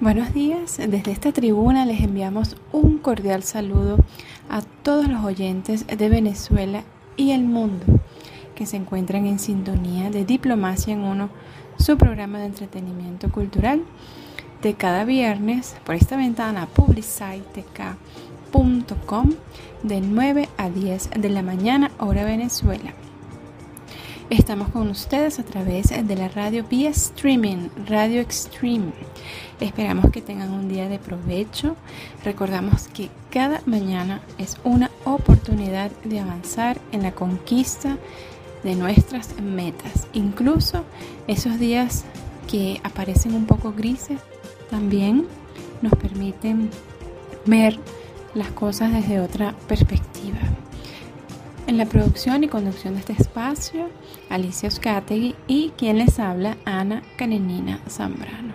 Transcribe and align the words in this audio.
Buenos 0.00 0.32
días, 0.32 0.76
desde 0.76 1.10
esta 1.10 1.32
tribuna 1.32 1.84
les 1.84 2.00
enviamos 2.00 2.56
un 2.70 2.98
cordial 2.98 3.42
saludo 3.42 3.98
a 4.48 4.62
todos 4.62 5.08
los 5.08 5.24
oyentes 5.24 5.88
de 5.88 6.08
Venezuela 6.08 6.84
y 7.16 7.32
el 7.32 7.42
mundo 7.42 7.84
que 8.54 8.64
se 8.64 8.76
encuentran 8.76 9.26
en 9.26 9.40
sintonía 9.40 10.08
de 10.10 10.24
Diplomacia 10.24 10.94
en 10.94 11.00
Uno, 11.00 11.30
su 11.80 11.98
programa 11.98 12.38
de 12.38 12.46
entretenimiento 12.46 13.28
cultural 13.32 13.82
de 14.62 14.74
cada 14.74 15.02
viernes 15.02 15.74
por 15.84 15.96
esta 15.96 16.16
ventana 16.16 16.66
publicitec.com 16.66 19.30
de 19.82 20.00
9 20.00 20.48
a 20.58 20.70
10 20.70 21.10
de 21.10 21.28
la 21.28 21.42
mañana 21.42 21.90
hora 21.98 22.24
Venezuela. 22.24 22.94
Estamos 24.30 24.68
con 24.68 24.90
ustedes 24.90 25.38
a 25.38 25.42
través 25.42 25.88
de 25.88 26.14
la 26.14 26.28
radio 26.28 26.62
vía 26.62 26.90
streaming, 26.90 27.70
Radio 27.86 28.20
Extreme. 28.20 28.92
Esperamos 29.58 30.10
que 30.10 30.20
tengan 30.20 30.52
un 30.52 30.68
día 30.68 30.86
de 30.86 30.98
provecho. 30.98 31.76
Recordamos 32.24 32.88
que 32.88 33.08
cada 33.30 33.62
mañana 33.64 34.20
es 34.36 34.58
una 34.64 34.90
oportunidad 35.06 35.90
de 36.04 36.20
avanzar 36.20 36.78
en 36.92 37.04
la 37.04 37.12
conquista 37.12 37.96
de 38.64 38.74
nuestras 38.74 39.40
metas. 39.40 40.06
Incluso 40.12 40.84
esos 41.26 41.58
días 41.58 42.04
que 42.50 42.82
aparecen 42.84 43.34
un 43.34 43.46
poco 43.46 43.72
grises 43.72 44.20
también 44.68 45.26
nos 45.80 45.94
permiten 45.94 46.68
ver 47.46 47.78
las 48.34 48.50
cosas 48.50 48.92
desde 48.92 49.20
otra 49.20 49.54
perspectiva. 49.66 50.38
En 51.68 51.76
la 51.76 51.84
producción 51.84 52.42
y 52.44 52.48
conducción 52.48 52.94
de 52.94 53.00
este 53.00 53.12
espacio, 53.12 53.90
Alicia 54.30 54.70
Oscategui 54.70 55.34
y 55.46 55.68
quien 55.76 55.98
les 55.98 56.18
habla, 56.18 56.56
Ana 56.64 57.02
Karenina 57.18 57.82
Zambrano. 57.90 58.54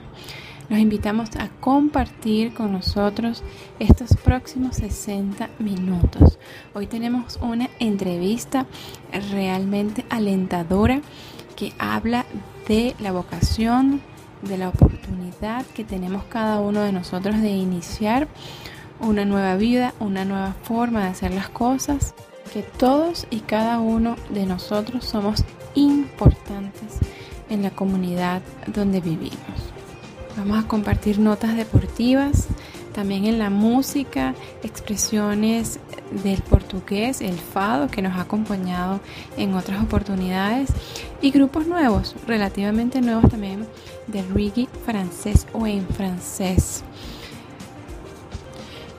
Los 0.67 0.79
invitamos 0.79 1.29
a 1.35 1.49
compartir 1.59 2.55
con 2.55 2.71
nosotros 2.71 3.43
estos 3.77 4.17
próximos 4.17 4.77
60 4.77 5.47
minutos. 5.59 6.39
Hoy 6.73 6.87
tenemos 6.87 7.37
una 7.39 7.69
entrevista 7.77 8.65
realmente 9.29 10.05
alentadora 10.09 10.99
que 11.55 11.71
habla 11.77 12.25
de 12.67 12.95
la 12.99 13.11
vocación, 13.11 14.01
de 14.41 14.57
la 14.57 14.69
oportunidad 14.69 15.67
que 15.67 15.83
tenemos 15.83 16.23
cada 16.23 16.59
uno 16.61 16.81
de 16.81 16.91
nosotros 16.91 17.39
de 17.41 17.51
iniciar 17.51 18.27
una 18.99 19.23
nueva 19.23 19.55
vida, 19.55 19.93
una 19.99 20.25
nueva 20.25 20.55
forma 20.63 21.03
de 21.03 21.09
hacer 21.09 21.31
las 21.31 21.49
cosas 21.49 22.15
que 22.53 22.61
todos 22.61 23.25
y 23.31 23.39
cada 23.39 23.79
uno 23.79 24.15
de 24.29 24.45
nosotros 24.45 25.05
somos 25.05 25.43
importantes 25.73 26.99
en 27.49 27.63
la 27.63 27.71
comunidad 27.71 28.43
donde 28.67 29.01
vivimos. 29.01 29.39
Vamos 30.37 30.63
a 30.63 30.67
compartir 30.67 31.17
notas 31.17 31.55
deportivas, 31.55 32.47
también 32.93 33.25
en 33.25 33.39
la 33.39 33.49
música, 33.49 34.35
expresiones 34.61 35.79
del 36.23 36.43
portugués, 36.43 37.21
el 37.21 37.39
fado, 37.39 37.87
que 37.87 38.03
nos 38.03 38.13
ha 38.17 38.21
acompañado 38.21 38.99
en 39.35 39.55
otras 39.55 39.81
oportunidades, 39.81 40.69
y 41.21 41.31
grupos 41.31 41.65
nuevos, 41.65 42.15
relativamente 42.27 43.01
nuevos 43.01 43.31
también, 43.31 43.67
del 44.05 44.29
reggae 44.29 44.67
francés 44.85 45.47
o 45.53 45.65
en 45.65 45.87
francés. 45.87 46.83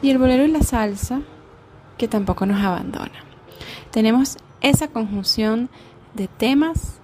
Y 0.03 0.11
el 0.11 0.19
bolero 0.19 0.45
y 0.45 0.49
la 0.49 0.63
salsa, 0.63 1.21
que 1.97 2.09
tampoco 2.09 2.47
nos 2.47 2.61
abandona 2.61 3.34
tenemos 3.95 4.39
esa 4.61 4.89
conjunción 4.89 5.71
de 6.15 6.27
temas, 6.27 6.95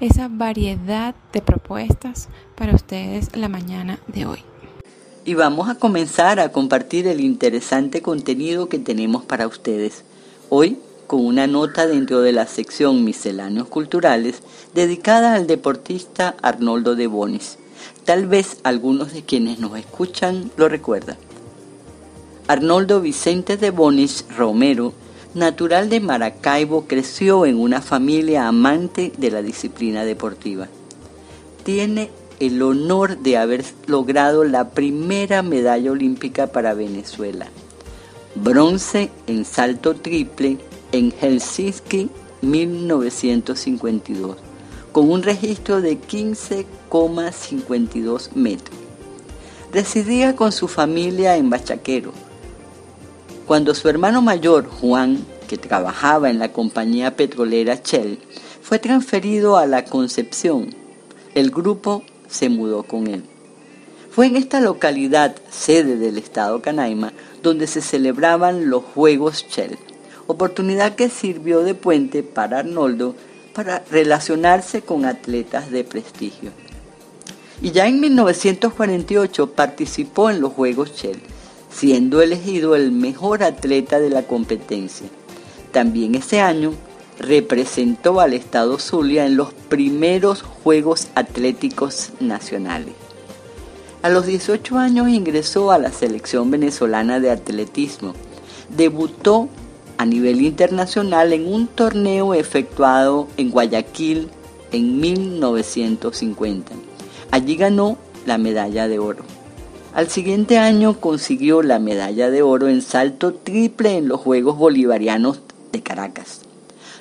esa 0.00 0.28
variedad 0.30 1.14
de 1.30 1.42
propuestas 1.42 2.30
para 2.56 2.74
ustedes 2.74 3.36
la 3.36 3.50
mañana 3.50 3.98
de 4.06 4.24
hoy. 4.24 4.38
Y 5.26 5.34
vamos 5.34 5.68
a 5.68 5.74
comenzar 5.74 6.40
a 6.40 6.52
compartir 6.52 7.06
el 7.06 7.20
interesante 7.20 8.00
contenido 8.00 8.70
que 8.70 8.78
tenemos 8.78 9.24
para 9.24 9.46
ustedes. 9.46 10.04
Hoy 10.48 10.78
con 11.06 11.26
una 11.26 11.46
nota 11.46 11.86
dentro 11.86 12.22
de 12.22 12.32
la 12.32 12.46
sección 12.46 13.04
Misceláneos 13.04 13.68
Culturales 13.68 14.42
dedicada 14.72 15.34
al 15.34 15.46
deportista 15.46 16.34
Arnoldo 16.40 16.96
de 16.96 17.08
Bonis. 17.08 17.58
Tal 18.06 18.26
vez 18.26 18.56
algunos 18.64 19.12
de 19.12 19.22
quienes 19.22 19.58
nos 19.58 19.78
escuchan 19.78 20.50
lo 20.56 20.70
recuerdan. 20.70 21.18
Arnoldo 22.48 23.02
Vicente 23.02 23.58
de 23.58 23.70
Bonis 23.70 24.24
Romero 24.34 24.94
Natural 25.34 25.88
de 25.88 26.00
Maracaibo, 26.00 26.86
creció 26.88 27.46
en 27.46 27.60
una 27.60 27.80
familia 27.80 28.48
amante 28.48 29.12
de 29.16 29.30
la 29.30 29.42
disciplina 29.42 30.04
deportiva. 30.04 30.66
Tiene 31.62 32.10
el 32.40 32.60
honor 32.62 33.18
de 33.18 33.36
haber 33.36 33.64
logrado 33.86 34.42
la 34.42 34.70
primera 34.70 35.42
medalla 35.42 35.92
olímpica 35.92 36.48
para 36.48 36.74
Venezuela. 36.74 37.46
Bronce 38.34 39.12
en 39.28 39.44
salto 39.44 39.94
triple 39.94 40.58
en 40.90 41.12
Helsinki 41.12 42.10
1952, 42.42 44.36
con 44.90 45.12
un 45.12 45.22
registro 45.22 45.80
de 45.80 46.00
15,52 46.00 48.32
metros. 48.34 48.76
Residía 49.72 50.34
con 50.34 50.50
su 50.50 50.66
familia 50.66 51.36
en 51.36 51.50
Bachaquero, 51.50 52.12
cuando 53.50 53.74
su 53.74 53.88
hermano 53.88 54.22
mayor, 54.22 54.68
Juan, 54.68 55.26
que 55.48 55.56
trabajaba 55.56 56.30
en 56.30 56.38
la 56.38 56.52
compañía 56.52 57.16
petrolera 57.16 57.80
Shell, 57.82 58.20
fue 58.62 58.78
transferido 58.78 59.56
a 59.56 59.66
la 59.66 59.86
Concepción, 59.86 60.72
el 61.34 61.50
grupo 61.50 62.04
se 62.28 62.48
mudó 62.48 62.84
con 62.84 63.08
él. 63.08 63.24
Fue 64.12 64.26
en 64.26 64.36
esta 64.36 64.60
localidad, 64.60 65.34
sede 65.50 65.96
del 65.96 66.16
estado 66.16 66.62
Canaima, 66.62 67.12
donde 67.42 67.66
se 67.66 67.80
celebraban 67.80 68.70
los 68.70 68.84
Juegos 68.84 69.44
Shell, 69.50 69.78
oportunidad 70.28 70.94
que 70.94 71.08
sirvió 71.08 71.64
de 71.64 71.74
puente 71.74 72.22
para 72.22 72.60
Arnoldo 72.60 73.16
para 73.52 73.82
relacionarse 73.90 74.82
con 74.82 75.04
atletas 75.04 75.72
de 75.72 75.82
prestigio. 75.82 76.52
Y 77.60 77.72
ya 77.72 77.88
en 77.88 77.98
1948 77.98 79.54
participó 79.54 80.30
en 80.30 80.40
los 80.40 80.52
Juegos 80.52 80.94
Shell 80.94 81.20
siendo 81.70 82.22
elegido 82.22 82.74
el 82.74 82.92
mejor 82.92 83.42
atleta 83.42 83.98
de 84.00 84.10
la 84.10 84.22
competencia. 84.22 85.08
También 85.72 86.14
ese 86.14 86.40
año 86.40 86.72
representó 87.18 88.20
al 88.20 88.32
estado 88.32 88.78
Zulia 88.78 89.26
en 89.26 89.36
los 89.36 89.52
primeros 89.52 90.42
Juegos 90.42 91.08
Atléticos 91.14 92.10
Nacionales. 92.18 92.94
A 94.02 94.08
los 94.08 94.24
18 94.24 94.78
años 94.78 95.08
ingresó 95.08 95.70
a 95.70 95.78
la 95.78 95.92
selección 95.92 96.50
venezolana 96.50 97.20
de 97.20 97.30
atletismo. 97.30 98.14
Debutó 98.74 99.50
a 99.98 100.06
nivel 100.06 100.40
internacional 100.40 101.34
en 101.34 101.46
un 101.46 101.66
torneo 101.66 102.32
efectuado 102.32 103.28
en 103.36 103.50
Guayaquil 103.50 104.30
en 104.72 105.00
1950. 105.00 106.72
Allí 107.30 107.56
ganó 107.56 107.98
la 108.24 108.38
medalla 108.38 108.88
de 108.88 108.98
oro. 108.98 109.39
Al 109.92 110.08
siguiente 110.08 110.56
año 110.56 111.00
consiguió 111.00 111.62
la 111.62 111.80
medalla 111.80 112.30
de 112.30 112.42
oro 112.42 112.68
en 112.68 112.80
salto 112.80 113.34
triple 113.34 113.96
en 113.96 114.06
los 114.06 114.20
Juegos 114.20 114.56
Bolivarianos 114.56 115.40
de 115.72 115.82
Caracas, 115.82 116.42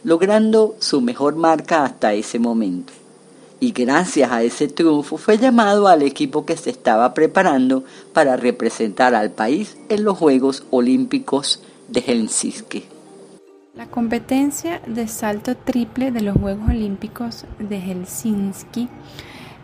logrando 0.03 0.75
su 0.79 0.99
mejor 0.99 1.35
marca 1.35 1.85
hasta 1.85 2.13
ese 2.13 2.39
momento. 2.39 2.91
Y 3.59 3.73
gracias 3.73 4.31
a 4.31 4.41
ese 4.41 4.67
triunfo 4.67 5.17
fue 5.17 5.37
llamado 5.37 5.87
al 5.87 6.01
equipo 6.01 6.45
que 6.45 6.57
se 6.57 6.71
estaba 6.71 7.13
preparando 7.13 7.83
para 8.11 8.37
representar 8.37 9.13
al 9.13 9.29
país 9.29 9.77
en 9.89 10.03
los 10.03 10.17
Juegos 10.17 10.63
Olímpicos 10.71 11.61
de 11.89 12.01
Helsinki. 12.01 12.85
La 13.75 13.85
competencia 13.85 14.81
de 14.87 15.07
salto 15.07 15.55
triple 15.55 16.11
de 16.11 16.21
los 16.21 16.35
Juegos 16.35 16.69
Olímpicos 16.69 17.45
de 17.59 17.79
Helsinki 17.79 18.89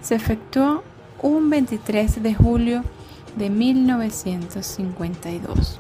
se 0.04 0.14
efectuó 0.14 0.84
un 1.24 1.50
23 1.50 2.22
de 2.22 2.36
julio 2.36 2.84
de 3.36 3.50
1952. 3.50 5.80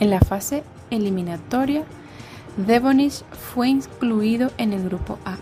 En 0.00 0.10
la 0.10 0.20
fase 0.20 0.64
eliminatoria, 0.90 1.84
Devonish 2.56 3.22
fue 3.32 3.68
incluido 3.68 4.50
en 4.58 4.72
el 4.72 4.84
grupo 4.84 5.18
A. 5.24 5.36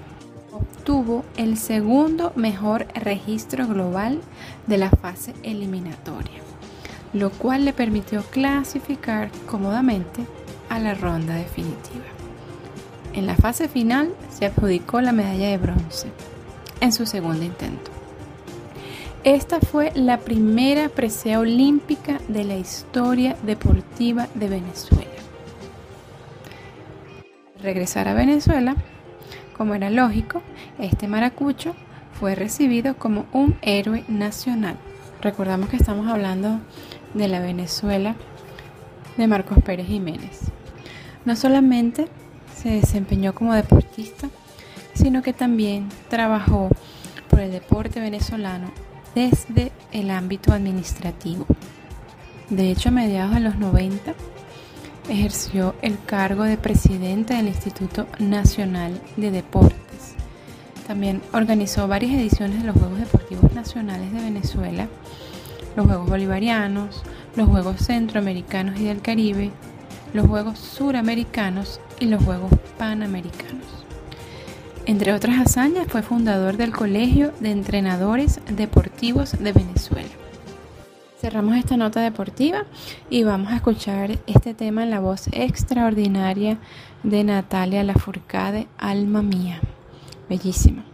Obtuvo 0.53 1.25
el 1.37 1.57
segundo 1.57 2.33
mejor 2.37 2.87
registro 2.95 3.67
global 3.67 4.21
de 4.67 4.79
la 4.79 4.91
fase 4.91 5.35
eliminatoria, 5.43 6.41
lo 7.13 7.31
cual 7.31 7.65
le 7.65 7.73
permitió 7.73 8.23
clasificar 8.25 9.31
cómodamente 9.47 10.27
a 10.69 10.79
la 10.79 10.95
ronda 10.95 11.35
definitiva. 11.35 12.05
En 13.13 13.27
la 13.27 13.37
fase 13.37 13.69
final 13.69 14.13
se 14.31 14.47
adjudicó 14.47 15.01
la 15.01 15.13
medalla 15.13 15.49
de 15.49 15.59
bronce 15.59 16.09
en 16.81 16.93
su 16.93 17.07
segundo 17.07 17.45
intento. 17.45 17.91
Esta 19.25 19.59
fue 19.59 19.91
la 19.95 20.19
primera 20.19 20.91
presea 20.91 21.41
olímpica 21.41 22.21
de 22.29 22.45
la 22.45 22.57
historia 22.57 23.37
deportiva 23.43 24.29
de 24.35 24.49
Venezuela. 24.51 25.11
Regresar 27.63 28.07
a 28.07 28.13
Venezuela, 28.13 28.77
como 29.57 29.75
era 29.75 29.89
lógico, 29.89 30.43
este 30.79 31.09
maracucho 31.09 31.75
fue 32.21 32.35
recibido 32.35 32.99
como 32.99 33.25
un 33.33 33.57
héroe 33.63 34.05
nacional, 34.09 34.77
Recordamos 35.23 35.71
que 35.71 35.77
estamos 35.77 36.07
hablando 36.07 36.61
de 37.15 37.29
la 37.29 37.41
Venezuela 37.41 38.17
de 39.17 39.27
Marcos 39.27 39.57
Pérez 39.65 39.87
Jiménez. 39.87 40.41
No 41.25 41.35
solamente 41.35 42.09
se 42.55 42.69
desempeñó 42.69 43.35
como 43.35 43.55
deportista, 43.55 44.29
sino 44.93 45.23
que 45.23 45.33
también 45.33 45.89
trabajó 46.11 46.69
por 47.31 47.41
el 47.41 47.53
deporte 47.53 48.01
venezolano 48.01 48.71
desde 49.15 49.73
el 49.93 50.11
ámbito 50.11 50.53
administrativo. 50.53 51.47
De 52.51 52.71
hecho, 52.71 52.89
a 52.91 52.93
mediados 52.93 53.35
de 53.35 53.41
los 53.41 53.57
90 53.57 54.15
ejerció 55.09 55.75
el 55.83 55.99
cargo 56.05 56.45
de 56.45 56.57
presidente 56.57 57.35
del 57.35 57.49
Instituto 57.49 58.07
Nacional 58.19 59.01
de 59.17 59.31
Deportes. 59.31 60.15
También 60.87 61.23
organizó 61.33 61.89
varias 61.89 62.13
ediciones 62.13 62.61
de 62.61 62.67
los 62.67 62.77
Juegos 62.77 62.99
Deportivos 62.99 63.53
Nacionales 63.53 64.13
de 64.13 64.21
Venezuela, 64.21 64.89
los 65.77 65.87
Juegos 65.87 66.09
Bolivarianos, 66.09 67.03
los 67.37 67.49
Juegos 67.49 67.81
Centroamericanos 67.81 68.79
y 68.79 68.85
del 68.85 69.01
Caribe, 69.01 69.51
los 70.13 70.27
Juegos 70.27 70.59
Suramericanos 70.59 71.81
y 71.99 72.07
los 72.07 72.23
Juegos 72.23 72.53
Panamericanos. 72.79 73.84
Entre 74.87 75.15
otras 75.15 75.41
hazañas, 75.41 75.87
fue 75.89 76.03
fundador 76.03 76.59
del 76.59 76.71
Colegio 76.73 77.33
de 77.41 77.51
Entrenadores 77.51 78.41
Deportivos 78.51 79.33
de 79.33 79.53
Venezuela. 79.53 80.11
Cerramos 81.19 81.57
esta 81.57 81.79
nota 81.79 82.03
deportiva 82.03 82.65
y 83.09 83.23
vamos 83.23 83.51
a 83.51 83.57
escuchar 83.57 84.19
este 84.27 84.53
tema 84.53 84.83
en 84.83 84.91
la 84.91 85.01
voz 85.01 85.29
extraordinaria 85.33 86.59
de 87.03 87.25
Natalia 87.25 87.83
Lafourcade, 87.83 88.67
Alma 88.77 89.23
Mía. 89.23 89.59
Bellísima. 90.29 90.85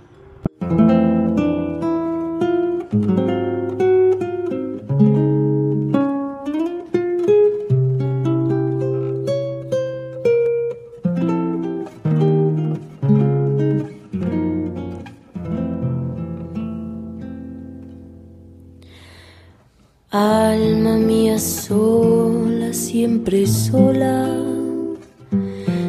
Sola, 23.47 24.29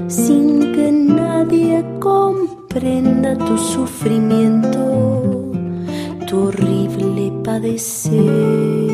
sin 0.07 0.73
que 0.73 0.91
nadie 0.91 1.83
comprenda 1.99 3.37
tu 3.37 3.57
sufrimiento, 3.57 5.51
tu 6.27 6.39
horrible 6.47 7.31
padecer. 7.43 8.91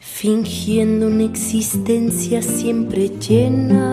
Fingiendo 0.00 1.08
una 1.08 1.24
existencia 1.24 2.40
siempre 2.40 3.10
llena 3.10 3.83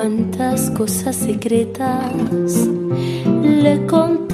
cuántas 0.00 0.70
cosas 0.70 1.14
secretas 1.14 2.66
le 3.42 3.84
contaría. 3.86 4.30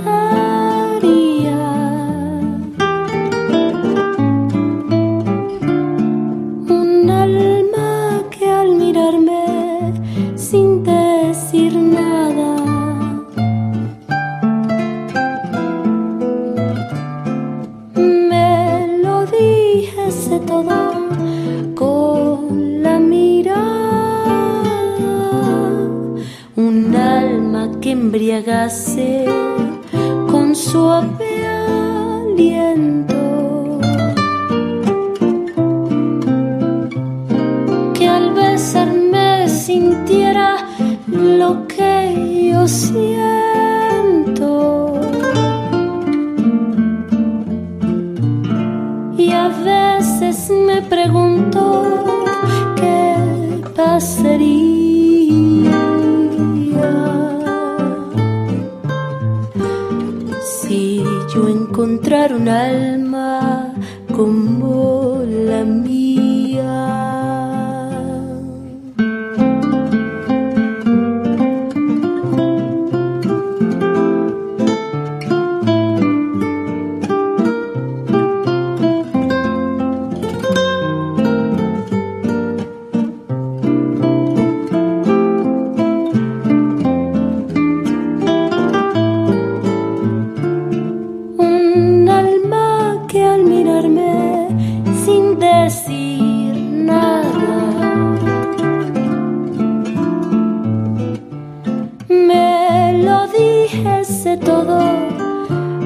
todo 104.35 104.81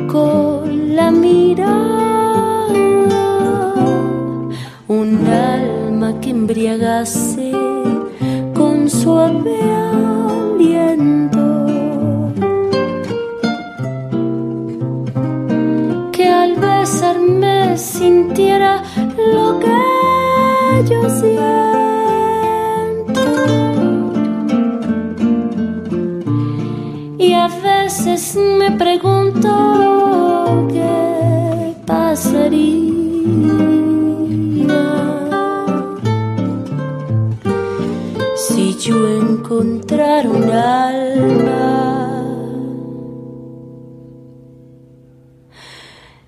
con 0.07 0.97
la 0.97 1.11
mirada. 1.11 2.67
Un 4.89 5.27
alma 5.27 6.19
que 6.21 6.31
embriagase 6.31 7.53
con 8.55 8.89
suave 8.89 9.59
aliento. 10.55 11.67
Que 16.13 16.27
al 16.29 16.57
besarme 16.57 17.77
sintiera 17.77 18.80
encontrar 39.61 40.27
un 40.27 40.51
alma. 40.51 41.67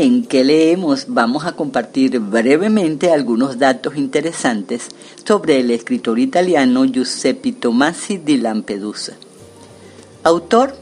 en 0.00 0.24
que 0.24 0.44
leemos 0.44 1.04
vamos 1.08 1.44
a 1.44 1.52
compartir 1.52 2.20
brevemente 2.20 3.12
algunos 3.12 3.58
datos 3.58 3.98
interesantes 3.98 4.88
sobre 5.26 5.60
el 5.60 5.70
escritor 5.70 6.18
italiano 6.18 6.86
Giuseppe 6.86 7.52
Tomasi 7.52 8.16
di 8.16 8.38
Lampedusa, 8.38 9.12
autor 10.22 10.74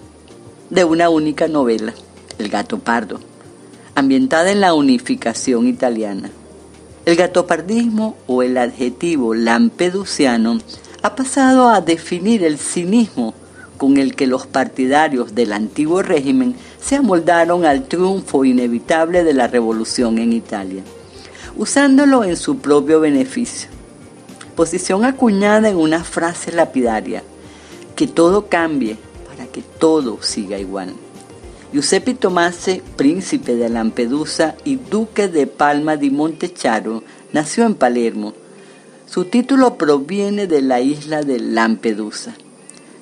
de 0.71 0.85
una 0.85 1.09
única 1.09 1.49
novela, 1.49 1.95
El 2.39 2.49
gato 2.49 2.79
pardo, 2.79 3.19
ambientada 3.97 4.53
en 4.53 4.61
la 4.61 4.75
unificación 4.75 5.67
italiana. 5.67 6.31
El 7.05 7.17
gatopardismo 7.17 8.17
o 8.29 8.45
el 8.45 8.57
adjetivo 8.57 9.35
lampedusiano 9.35 10.59
ha 11.03 11.17
pasado 11.17 11.71
a 11.71 11.81
definir 11.81 12.45
el 12.45 12.59
cinismo 12.59 13.35
con 13.79 13.97
el 13.97 14.15
que 14.15 14.29
los 14.29 14.47
partidarios 14.47 15.35
del 15.35 15.53
antiguo 15.53 16.03
régimen 16.03 16.55
se 16.81 16.97
amoldaron 16.97 17.65
al 17.65 17.89
triunfo 17.89 18.45
inevitable 18.45 19.25
de 19.25 19.35
la 19.35 19.47
revolución 19.47 20.19
en 20.19 20.33
Italia, 20.33 20.83
usándolo 21.57 22.25
en 22.25 22.37
su 22.37 22.59
propio 22.59 23.01
beneficio. 23.01 23.69
Posición 24.55 25.05
acuñada 25.05 25.69
en 25.69 25.77
una 25.77 26.05
frase 26.05 26.53
lapidaria, 26.53 27.23
que 27.95 28.07
todo 28.07 28.47
cambie 28.49 28.97
para 29.27 29.47
que 29.47 29.63
todo 29.63 30.23
siga 30.23 30.59
igual. 30.59 30.95
Giuseppe 31.73 32.15
Tomase, 32.15 32.83
príncipe 32.97 33.55
de 33.55 33.69
Lampedusa 33.69 34.57
y 34.65 34.77
duque 34.77 35.29
de 35.29 35.47
Palma 35.47 35.97
di 35.97 36.11
Montecharo, 36.11 37.03
nació 37.33 37.67
en 37.67 37.75
Palermo. 37.75 38.33
Su 39.07 39.25
título 39.27 39.77
proviene 39.77 40.47
de 40.47 40.63
la 40.63 40.81
isla 40.81 41.23
de 41.23 41.39
Lampedusa. 41.41 42.35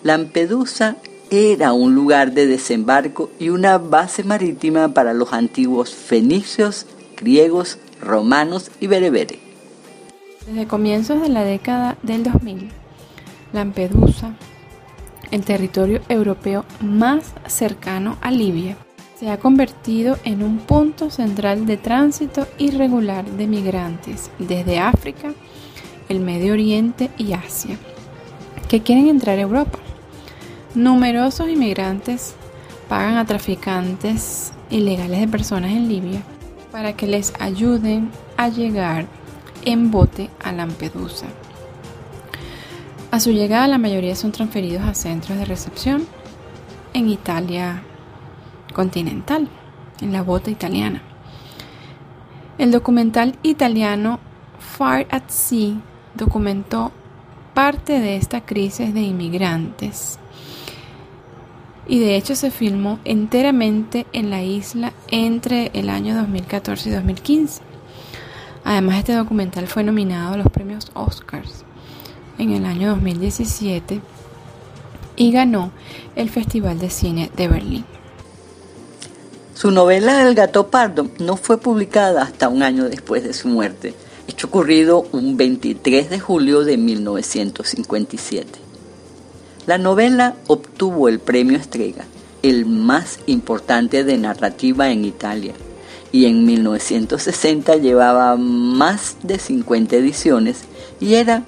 Lampedusa 0.02 0.96
era 1.30 1.72
un 1.72 1.94
lugar 1.94 2.32
de 2.32 2.46
desembarco 2.46 3.30
y 3.38 3.48
una 3.48 3.78
base 3.78 4.22
marítima 4.22 4.94
para 4.94 5.12
los 5.12 5.32
antiguos 5.32 5.94
fenicios, 5.94 6.86
griegos, 7.16 7.78
romanos 8.00 8.70
y 8.80 8.86
bereberes. 8.86 9.38
Desde 10.46 10.66
comienzos 10.66 11.20
de 11.20 11.28
la 11.28 11.42
década 11.42 11.98
del 12.02 12.22
2000, 12.22 12.68
Lampedusa, 13.52 14.34
el 15.32 15.44
territorio 15.44 16.00
europeo 16.08 16.64
más 16.80 17.32
cercano 17.48 18.16
a 18.20 18.30
Libia, 18.30 18.76
se 19.18 19.30
ha 19.30 19.38
convertido 19.38 20.18
en 20.24 20.42
un 20.42 20.58
punto 20.58 21.10
central 21.10 21.66
de 21.66 21.78
tránsito 21.78 22.46
irregular 22.58 23.24
de 23.24 23.46
migrantes 23.46 24.30
desde 24.38 24.78
África, 24.78 25.32
el 26.08 26.20
Medio 26.20 26.52
Oriente 26.52 27.10
y 27.16 27.32
Asia, 27.32 27.76
que 28.68 28.82
quieren 28.82 29.08
entrar 29.08 29.38
a 29.38 29.42
Europa. 29.42 29.78
Numerosos 30.76 31.48
inmigrantes 31.48 32.34
pagan 32.86 33.16
a 33.16 33.24
traficantes 33.24 34.52
ilegales 34.68 35.20
de 35.20 35.26
personas 35.26 35.70
en 35.70 35.88
Libia 35.88 36.20
para 36.70 36.94
que 36.94 37.06
les 37.06 37.32
ayuden 37.40 38.10
a 38.36 38.50
llegar 38.50 39.06
en 39.64 39.90
bote 39.90 40.28
a 40.44 40.52
Lampedusa. 40.52 41.28
A 43.10 43.20
su 43.20 43.30
llegada 43.30 43.68
la 43.68 43.78
mayoría 43.78 44.14
son 44.14 44.32
transferidos 44.32 44.82
a 44.82 44.92
centros 44.92 45.38
de 45.38 45.46
recepción 45.46 46.06
en 46.92 47.08
Italia 47.08 47.82
continental, 48.74 49.48
en 50.02 50.12
la 50.12 50.20
bota 50.20 50.50
italiana. 50.50 51.00
El 52.58 52.70
documental 52.70 53.38
italiano 53.42 54.20
Far 54.58 55.06
at 55.10 55.28
Sea 55.28 55.80
documentó 56.12 56.92
parte 57.54 57.98
de 57.98 58.16
esta 58.16 58.42
crisis 58.42 58.92
de 58.92 59.00
inmigrantes 59.00 60.18
y 61.88 62.00
de 62.00 62.16
hecho 62.16 62.34
se 62.34 62.50
filmó 62.50 62.98
enteramente 63.04 64.06
en 64.12 64.30
la 64.30 64.42
isla 64.42 64.92
entre 65.08 65.70
el 65.74 65.88
año 65.88 66.14
2014 66.16 66.88
y 66.88 66.92
2015. 66.92 67.62
Además 68.64 68.98
este 68.98 69.14
documental 69.14 69.66
fue 69.68 69.84
nominado 69.84 70.34
a 70.34 70.36
los 70.36 70.48
premios 70.48 70.90
Oscars 70.94 71.64
en 72.38 72.50
el 72.50 72.66
año 72.66 72.88
2017 72.90 74.00
y 75.16 75.32
ganó 75.32 75.70
el 76.16 76.30
Festival 76.30 76.78
de 76.78 76.90
Cine 76.90 77.30
de 77.36 77.48
Berlín. 77.48 77.84
Su 79.54 79.70
novela 79.70 80.22
El 80.28 80.34
gato 80.34 80.68
pardo 80.68 81.08
no 81.18 81.36
fue 81.36 81.58
publicada 81.58 82.22
hasta 82.22 82.48
un 82.48 82.62
año 82.62 82.88
después 82.90 83.24
de 83.24 83.32
su 83.32 83.48
muerte, 83.48 83.94
hecho 84.28 84.48
ocurrido 84.48 85.06
un 85.12 85.36
23 85.36 86.10
de 86.10 86.20
julio 86.20 86.62
de 86.62 86.76
1957. 86.76 88.65
La 89.66 89.78
novela 89.78 90.36
obtuvo 90.46 91.08
el 91.08 91.18
premio 91.18 91.58
Estrella, 91.58 92.04
el 92.42 92.66
más 92.66 93.18
importante 93.26 94.04
de 94.04 94.16
narrativa 94.16 94.90
en 94.90 95.04
Italia, 95.04 95.54
y 96.12 96.26
en 96.26 96.46
1960 96.46 97.74
llevaba 97.76 98.36
más 98.36 99.16
de 99.24 99.40
50 99.40 99.96
ediciones 99.96 100.58
y 101.00 101.14
era 101.14 101.42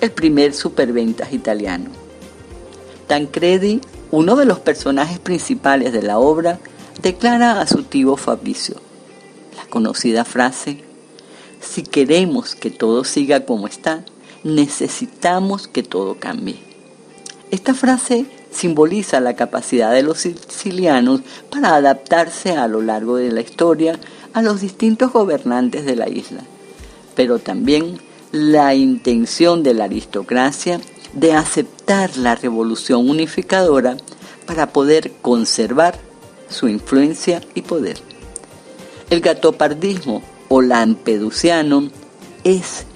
el 0.00 0.12
primer 0.12 0.54
superventas 0.54 1.32
italiano. 1.32 1.90
Tancredi, 3.08 3.80
uno 4.12 4.36
de 4.36 4.44
los 4.44 4.60
personajes 4.60 5.18
principales 5.18 5.92
de 5.92 6.02
la 6.02 6.20
obra, 6.20 6.60
declara 7.02 7.60
a 7.60 7.66
su 7.66 7.82
tío 7.82 8.16
Fabricio 8.16 8.76
la 9.56 9.64
conocida 9.66 10.24
frase, 10.24 10.78
si 11.60 11.82
queremos 11.82 12.54
que 12.54 12.70
todo 12.70 13.02
siga 13.02 13.44
como 13.44 13.66
está, 13.66 14.04
necesitamos 14.44 15.66
que 15.66 15.82
todo 15.82 16.18
cambie. 16.18 16.71
Esta 17.52 17.74
frase 17.74 18.24
simboliza 18.50 19.20
la 19.20 19.36
capacidad 19.36 19.92
de 19.92 20.02
los 20.02 20.20
sicilianos 20.20 21.20
para 21.50 21.74
adaptarse 21.74 22.52
a 22.56 22.66
lo 22.66 22.80
largo 22.80 23.16
de 23.16 23.30
la 23.30 23.42
historia 23.42 24.00
a 24.32 24.40
los 24.40 24.62
distintos 24.62 25.12
gobernantes 25.12 25.84
de 25.84 25.94
la 25.94 26.08
isla, 26.08 26.40
pero 27.14 27.40
también 27.40 27.98
la 28.30 28.74
intención 28.74 29.62
de 29.62 29.74
la 29.74 29.84
aristocracia 29.84 30.80
de 31.12 31.34
aceptar 31.34 32.16
la 32.16 32.36
revolución 32.36 33.10
unificadora 33.10 33.98
para 34.46 34.72
poder 34.72 35.12
conservar 35.20 35.98
su 36.48 36.68
influencia 36.68 37.42
y 37.54 37.60
poder. 37.60 37.98
El 39.10 39.20
gatopardismo 39.20 40.22
o 40.48 40.62
lampedusiano 40.62 41.90
es, 42.44 42.86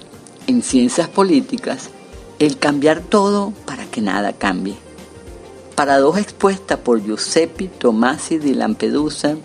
en 0.47 0.63
ciencias 0.63 1.09
políticas, 1.09 1.91
el 2.39 2.57
cambiar 2.57 3.01
todo 3.01 3.53
para 3.65 3.85
que 3.85 4.01
nada 4.01 4.33
cambie. 4.33 4.75
Paradoja 5.75 6.19
expuesta 6.19 6.77
por 6.77 7.03
Giuseppe 7.03 7.67
Tomasi 7.67 8.39
di 8.39 8.53
Lampedusa, 8.53 9.37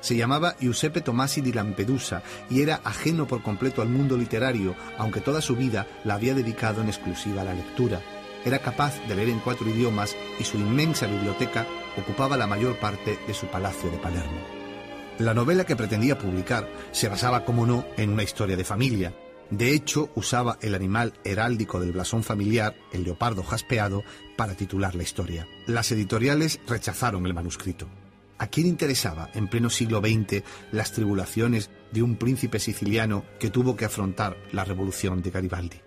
Se 0.00 0.16
llamaba 0.16 0.56
Giuseppe 0.58 1.00
Tomasi 1.00 1.40
di 1.40 1.52
Lampedusa 1.52 2.24
y 2.50 2.62
era 2.62 2.80
ajeno 2.82 3.28
por 3.28 3.44
completo 3.44 3.80
al 3.80 3.90
mundo 3.90 4.16
literario, 4.16 4.74
aunque 4.98 5.20
toda 5.20 5.40
su 5.40 5.54
vida 5.54 5.86
la 6.02 6.14
había 6.14 6.34
dedicado 6.34 6.82
en 6.82 6.88
exclusiva 6.88 7.42
a 7.42 7.44
la 7.44 7.54
lectura. 7.54 8.00
Era 8.44 8.58
capaz 8.58 9.06
de 9.06 9.14
leer 9.14 9.28
en 9.28 9.38
cuatro 9.38 9.70
idiomas 9.70 10.16
y 10.40 10.42
su 10.42 10.56
inmensa 10.56 11.06
biblioteca 11.06 11.64
ocupaba 11.96 12.36
la 12.36 12.48
mayor 12.48 12.76
parte 12.80 13.20
de 13.24 13.34
su 13.34 13.46
palacio 13.46 13.88
de 13.88 13.98
Palermo. 13.98 14.57
La 15.18 15.34
novela 15.34 15.64
que 15.64 15.74
pretendía 15.74 16.18
publicar 16.18 16.68
se 16.92 17.08
basaba, 17.08 17.44
como 17.44 17.66
no, 17.66 17.84
en 17.96 18.10
una 18.10 18.22
historia 18.22 18.56
de 18.56 18.64
familia, 18.64 19.12
De 19.50 19.72
hecho, 19.72 20.10
usaba 20.14 20.58
el 20.60 20.74
animal 20.74 21.14
heráldico 21.24 21.80
del 21.80 21.92
blasón 21.92 22.22
familiar, 22.22 22.76
el 22.92 23.04
leopardo 23.04 23.42
jaspeado, 23.42 24.04
para 24.36 24.54
titular 24.54 24.94
la 24.94 25.02
historia. 25.02 25.46
Las 25.66 25.90
editoriales 25.90 26.60
rechazaron 26.66 27.24
el 27.24 27.32
manuscrito. 27.32 27.88
¿A 28.36 28.48
quién 28.48 28.66
interesaba 28.66 29.30
en 29.34 29.48
pleno 29.48 29.70
siglo 29.70 30.00
XX 30.00 30.44
las 30.70 30.92
tribulaciones 30.92 31.70
de 31.92 32.02
un 32.02 32.16
príncipe 32.16 32.60
siciliano 32.60 33.24
que 33.40 33.50
tuvo 33.50 33.74
que 33.74 33.86
afrontar 33.86 34.36
la 34.52 34.64
revolución 34.64 35.22
de 35.22 35.30
Garibaldi? 35.30 35.80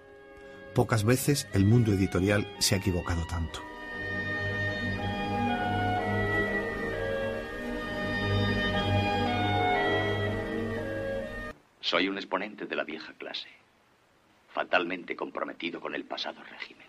Pocas 0.73 1.03
veces 1.03 1.47
el 1.53 1.65
mundo 1.65 1.93
editorial 1.93 2.47
se 2.59 2.75
ha 2.75 2.79
equivocado 2.79 3.25
tanto. 3.27 3.70
Soy 11.91 12.07
un 12.07 12.15
exponente 12.15 12.67
de 12.67 12.75
la 12.77 12.85
vieja 12.85 13.11
clase, 13.17 13.49
fatalmente 14.53 15.13
comprometido 15.13 15.81
con 15.81 15.93
el 15.93 16.05
pasado 16.05 16.41
régimen, 16.41 16.87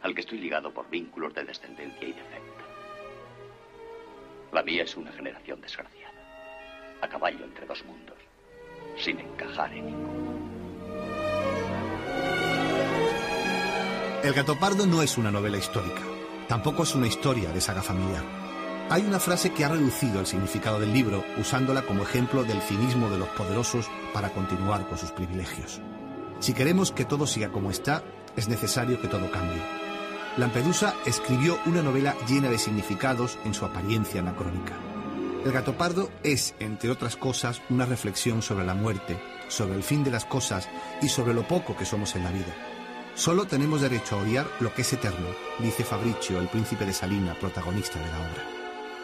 al 0.00 0.14
que 0.14 0.20
estoy 0.20 0.38
ligado 0.38 0.72
por 0.72 0.88
vínculos 0.88 1.34
de 1.34 1.42
descendencia 1.42 2.06
y 2.06 2.12
defecto. 2.12 2.64
La 4.52 4.62
mía 4.62 4.84
es 4.84 4.96
una 4.96 5.10
generación 5.10 5.60
desgraciada, 5.60 6.22
a 7.00 7.08
caballo 7.08 7.44
entre 7.44 7.66
dos 7.66 7.84
mundos, 7.84 8.16
sin 8.96 9.18
encajar 9.18 9.74
en 9.74 9.86
ninguno. 9.86 10.38
El 14.22 14.32
gato 14.34 14.56
pardo 14.56 14.86
no 14.86 15.02
es 15.02 15.18
una 15.18 15.32
novela 15.32 15.56
histórica, 15.56 16.02
tampoco 16.46 16.84
es 16.84 16.94
una 16.94 17.08
historia 17.08 17.50
de 17.50 17.60
saga 17.60 17.82
familiar. 17.82 18.37
Hay 18.90 19.02
una 19.02 19.20
frase 19.20 19.52
que 19.52 19.66
ha 19.66 19.68
reducido 19.68 20.18
el 20.18 20.26
significado 20.26 20.80
del 20.80 20.94
libro 20.94 21.22
usándola 21.36 21.82
como 21.82 22.04
ejemplo 22.04 22.44
del 22.44 22.62
cinismo 22.62 23.10
de 23.10 23.18
los 23.18 23.28
poderosos 23.28 23.86
para 24.14 24.30
continuar 24.30 24.88
con 24.88 24.96
sus 24.96 25.10
privilegios. 25.10 25.82
Si 26.40 26.54
queremos 26.54 26.90
que 26.90 27.04
todo 27.04 27.26
siga 27.26 27.50
como 27.50 27.70
está, 27.70 28.02
es 28.34 28.48
necesario 28.48 28.98
que 28.98 29.08
todo 29.08 29.30
cambie. 29.30 29.60
Lampedusa 30.38 30.94
escribió 31.04 31.58
una 31.66 31.82
novela 31.82 32.16
llena 32.26 32.48
de 32.48 32.56
significados 32.56 33.38
en 33.44 33.52
su 33.52 33.66
apariencia 33.66 34.22
anacrónica. 34.22 34.72
El 35.44 35.52
gato 35.52 35.76
pardo 35.76 36.10
es, 36.22 36.54
entre 36.58 36.90
otras 36.90 37.16
cosas, 37.16 37.60
una 37.68 37.84
reflexión 37.84 38.40
sobre 38.40 38.64
la 38.64 38.74
muerte, 38.74 39.20
sobre 39.48 39.74
el 39.74 39.82
fin 39.82 40.02
de 40.02 40.12
las 40.12 40.24
cosas 40.24 40.66
y 41.02 41.10
sobre 41.10 41.34
lo 41.34 41.46
poco 41.46 41.76
que 41.76 41.84
somos 41.84 42.16
en 42.16 42.24
la 42.24 42.30
vida. 42.30 42.54
Solo 43.16 43.46
tenemos 43.46 43.82
derecho 43.82 44.16
a 44.16 44.22
odiar 44.22 44.46
lo 44.60 44.72
que 44.72 44.80
es 44.80 44.92
eterno, 44.94 45.28
dice 45.58 45.84
Fabricio, 45.84 46.40
el 46.40 46.48
príncipe 46.48 46.86
de 46.86 46.94
Salina, 46.94 47.34
protagonista 47.34 47.98
de 47.98 48.06
la 48.06 48.18
obra. 48.18 48.57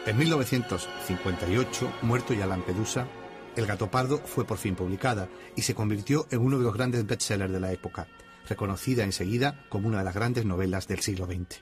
En 0.05 0.19
1958, 0.19 1.91
muerto 2.03 2.35
ya 2.35 2.45
Lampedusa, 2.45 3.07
El 3.55 3.65
gato 3.65 3.89
pardo 3.89 4.19
fue 4.19 4.45
por 4.45 4.57
fin 4.57 4.75
publicada 4.75 5.29
y 5.55 5.63
se 5.63 5.73
convirtió 5.73 6.27
en 6.29 6.41
uno 6.41 6.57
de 6.59 6.63
los 6.65 6.73
grandes 6.75 7.07
bestsellers 7.07 7.51
de 7.51 7.59
la 7.59 7.71
época, 7.71 8.07
reconocida 8.47 9.03
enseguida 9.03 9.63
como 9.69 9.87
una 9.87 9.99
de 9.99 10.03
las 10.03 10.13
grandes 10.13 10.45
novelas 10.45 10.87
del 10.87 10.99
siglo 10.99 11.25
XX. 11.25 11.61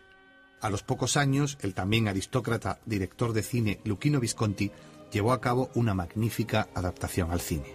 A 0.59 0.69
los 0.69 0.83
pocos 0.83 1.15
años, 1.17 1.57
el 1.61 1.73
también 1.73 2.07
aristócrata 2.07 2.79
director 2.85 3.31
de 3.31 3.43
cine 3.43 3.79
Luchino 3.85 4.19
Visconti 4.19 4.71
llevó 5.11 5.31
a 5.31 5.39
cabo 5.39 5.69
una 5.75 5.93
magnífica 5.93 6.67
adaptación 6.73 7.31
al 7.31 7.39
cine. 7.39 7.67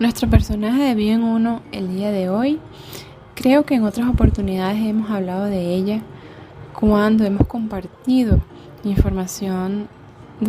Nuestro 0.00 0.28
personaje 0.28 0.82
de 0.82 0.94
Bien 0.94 1.22
Uno 1.22 1.62
el 1.70 1.94
día 1.94 2.10
de 2.10 2.28
hoy 2.28 2.58
Creo 3.34 3.64
que 3.64 3.74
en 3.74 3.84
otras 3.84 4.08
oportunidades 4.08 4.84
hemos 4.84 5.10
hablado 5.10 5.46
de 5.46 5.74
ella 5.74 6.02
cuando 6.78 7.24
hemos 7.24 7.46
compartido 7.46 8.40
información 8.84 9.88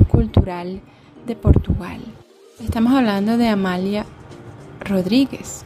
cultural 0.09 0.81
de 1.25 1.35
Portugal. 1.35 2.01
Estamos 2.59 2.93
hablando 2.93 3.37
de 3.37 3.47
Amalia 3.47 4.05
Rodríguez, 4.81 5.63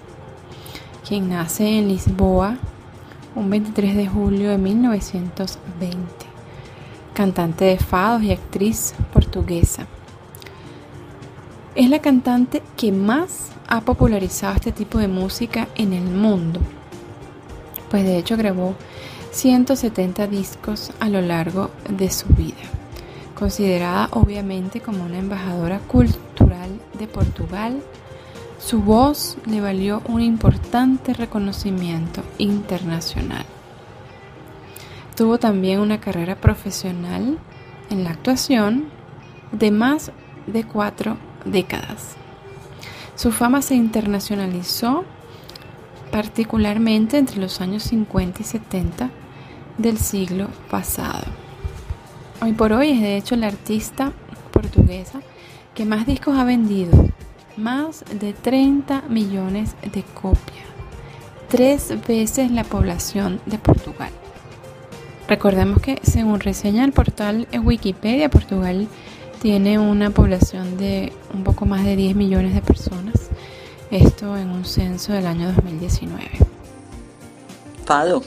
quien 1.07 1.29
nace 1.29 1.79
en 1.79 1.87
Lisboa 1.87 2.57
un 3.35 3.49
23 3.49 3.95
de 3.95 4.07
julio 4.07 4.49
de 4.51 4.59
1920, 4.59 5.97
cantante 7.15 7.65
de 7.65 7.79
fados 7.79 8.21
y 8.21 8.31
actriz 8.31 8.93
portuguesa. 9.11 9.87
Es 11.73 11.89
la 11.89 11.99
cantante 11.99 12.61
que 12.75 12.91
más 12.91 13.49
ha 13.67 13.81
popularizado 13.81 14.53
este 14.53 14.71
tipo 14.71 14.99
de 14.99 15.07
música 15.07 15.67
en 15.75 15.93
el 15.93 16.03
mundo 16.03 16.59
pues 17.89 18.03
de 18.03 18.17
hecho 18.17 18.37
grabó 18.37 18.75
170 19.31 20.27
discos 20.27 20.91
a 20.99 21.09
lo 21.09 21.21
largo 21.21 21.71
de 21.89 22.09
su 22.09 22.27
vida. 22.29 22.55
Considerada 23.35 24.09
obviamente 24.11 24.81
como 24.81 25.03
una 25.03 25.19
embajadora 25.19 25.79
cultural 25.79 26.69
de 26.97 27.07
Portugal, 27.07 27.81
su 28.59 28.81
voz 28.81 29.37
le 29.45 29.61
valió 29.61 30.01
un 30.07 30.21
importante 30.21 31.13
reconocimiento 31.13 32.23
internacional. 32.39 33.45
Tuvo 35.15 35.37
también 35.37 35.79
una 35.79 35.99
carrera 35.99 36.35
profesional 36.35 37.37
en 37.89 38.03
la 38.03 38.11
actuación 38.11 38.85
de 39.51 39.71
más 39.71 40.11
de 40.47 40.63
cuatro 40.63 41.17
décadas. 41.45 42.15
Su 43.15 43.31
fama 43.31 43.61
se 43.61 43.75
internacionalizó 43.75 45.05
particularmente 46.11 47.17
entre 47.17 47.39
los 47.39 47.61
años 47.61 47.83
50 47.83 48.41
y 48.41 48.45
70 48.45 49.09
del 49.77 49.97
siglo 49.97 50.47
pasado. 50.69 51.25
Hoy 52.41 52.53
por 52.53 52.73
hoy 52.73 52.91
es 52.91 53.01
de 53.01 53.17
hecho 53.17 53.35
la 53.35 53.47
artista 53.47 54.11
portuguesa 54.51 55.21
que 55.73 55.85
más 55.85 56.05
discos 56.05 56.37
ha 56.37 56.43
vendido, 56.43 56.91
más 57.55 58.03
de 58.19 58.33
30 58.33 59.03
millones 59.09 59.75
de 59.93 60.03
copias, 60.03 60.65
tres 61.49 61.93
veces 62.07 62.51
la 62.51 62.63
población 62.63 63.39
de 63.45 63.57
Portugal. 63.57 64.11
Recordemos 65.27 65.81
que 65.81 65.99
según 66.03 66.39
reseña 66.39 66.85
el 66.85 66.93
portal 66.93 67.47
Wikipedia, 67.63 68.29
Portugal 68.29 68.87
tiene 69.41 69.77
una 69.77 70.09
población 70.09 70.77
de 70.77 71.11
un 71.33 71.43
poco 71.43 71.65
más 71.65 71.83
de 71.83 71.95
10 71.95 72.15
millones 72.15 72.53
de 72.53 72.61
personas 72.61 73.29
esto 73.91 74.35
en 74.35 74.49
un 74.49 74.65
censo 74.65 75.13
del 75.13 75.25
año 75.25 75.51
2019. 75.53 76.23
Fado 77.85 78.23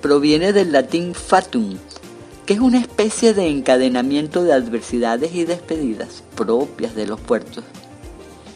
proviene 0.00 0.52
del 0.52 0.72
latín 0.72 1.14
fatum, 1.14 1.76
que 2.46 2.54
es 2.54 2.60
una 2.60 2.78
especie 2.78 3.34
de 3.34 3.48
encadenamiento 3.48 4.42
de 4.42 4.52
adversidades 4.52 5.34
y 5.34 5.44
despedidas 5.44 6.24
propias 6.34 6.94
de 6.94 7.06
los 7.06 7.20
puertos. 7.20 7.64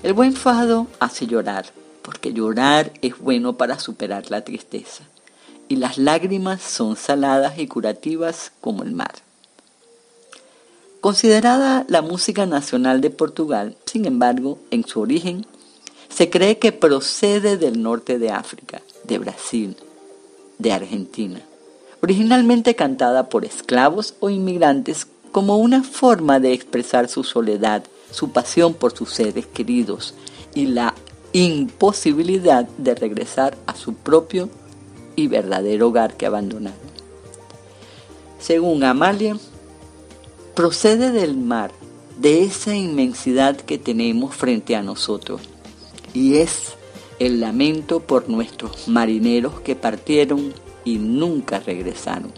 El 0.02 0.14
buen 0.14 0.32
fado 0.32 0.88
hace 0.98 1.26
llorar, 1.26 1.66
porque 2.02 2.32
llorar 2.32 2.92
es 3.02 3.18
bueno 3.18 3.56
para 3.56 3.78
superar 3.78 4.30
la 4.30 4.42
tristeza, 4.42 5.04
y 5.68 5.76
las 5.76 5.96
lágrimas 5.96 6.60
son 6.60 6.96
saladas 6.96 7.58
y 7.58 7.68
curativas 7.68 8.50
como 8.60 8.82
el 8.82 8.92
mar. 8.92 9.12
Considerada 11.00 11.84
la 11.88 12.02
música 12.02 12.46
nacional 12.46 13.00
de 13.00 13.10
Portugal, 13.10 13.76
sin 13.86 14.06
embargo, 14.06 14.58
en 14.70 14.84
su 14.86 15.00
origen 15.00 15.46
se 16.12 16.28
cree 16.28 16.58
que 16.58 16.72
procede 16.72 17.56
del 17.56 17.82
norte 17.82 18.18
de 18.18 18.30
África, 18.30 18.82
de 19.04 19.18
Brasil, 19.18 19.76
de 20.58 20.72
Argentina, 20.72 21.40
originalmente 22.02 22.74
cantada 22.76 23.28
por 23.28 23.46
esclavos 23.46 24.14
o 24.20 24.28
inmigrantes 24.28 25.06
como 25.32 25.56
una 25.56 25.82
forma 25.82 26.38
de 26.38 26.52
expresar 26.52 27.08
su 27.08 27.24
soledad, 27.24 27.84
su 28.10 28.30
pasión 28.30 28.74
por 28.74 28.94
sus 28.94 29.10
seres 29.10 29.46
queridos 29.46 30.14
y 30.54 30.66
la 30.66 30.94
imposibilidad 31.32 32.68
de 32.76 32.94
regresar 32.94 33.56
a 33.66 33.74
su 33.74 33.94
propio 33.94 34.50
y 35.16 35.28
verdadero 35.28 35.88
hogar 35.88 36.18
que 36.18 36.26
abandonaron. 36.26 36.92
Según 38.38 38.84
Amalia, 38.84 39.38
procede 40.54 41.10
del 41.10 41.38
mar, 41.38 41.70
de 42.18 42.44
esa 42.44 42.76
inmensidad 42.76 43.56
que 43.56 43.78
tenemos 43.78 44.34
frente 44.34 44.76
a 44.76 44.82
nosotros 44.82 45.40
y 46.14 46.36
es 46.36 46.74
el 47.18 47.40
lamento 47.40 48.00
por 48.00 48.28
nuestros 48.28 48.88
marineros 48.88 49.60
que 49.60 49.76
partieron 49.76 50.52
y 50.84 50.96
nunca 50.96 51.60
regresaron. 51.60 52.32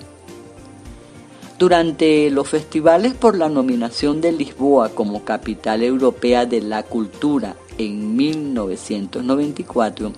Durante 1.58 2.30
los 2.30 2.48
festivales 2.48 3.14
por 3.14 3.36
la 3.36 3.48
nominación 3.48 4.20
de 4.20 4.32
Lisboa 4.32 4.90
como 4.90 5.24
capital 5.24 5.82
europea 5.82 6.46
de 6.46 6.60
la 6.60 6.82
cultura 6.82 7.56
en 7.78 8.16
1994, 8.16 10.12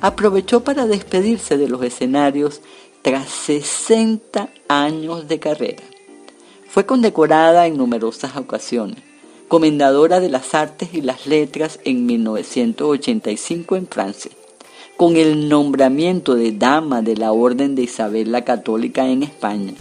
aprovechó 0.00 0.62
para 0.62 0.86
despedirse 0.86 1.56
de 1.56 1.68
los 1.68 1.82
escenarios 1.82 2.60
tras 3.02 3.28
60 3.28 4.50
años 4.68 5.26
de 5.28 5.38
carrera. 5.38 5.82
Fue 6.68 6.84
condecorada 6.84 7.66
en 7.66 7.78
numerosas 7.78 8.36
ocasiones 8.36 9.05
comendadora 9.48 10.20
de 10.20 10.28
las 10.28 10.54
artes 10.54 10.90
y 10.92 11.00
las 11.00 11.26
letras 11.26 11.78
en 11.84 12.06
1985 12.06 13.76
en 13.76 13.86
Francia, 13.86 14.30
con 14.96 15.16
el 15.16 15.48
nombramiento 15.48 16.34
de 16.34 16.52
dama 16.52 17.02
de 17.02 17.16
la 17.16 17.32
Orden 17.32 17.74
de 17.74 17.82
Isabel 17.82 18.32
la 18.32 18.44
Católica 18.44 19.06
en 19.08 19.22
España. 19.22 19.74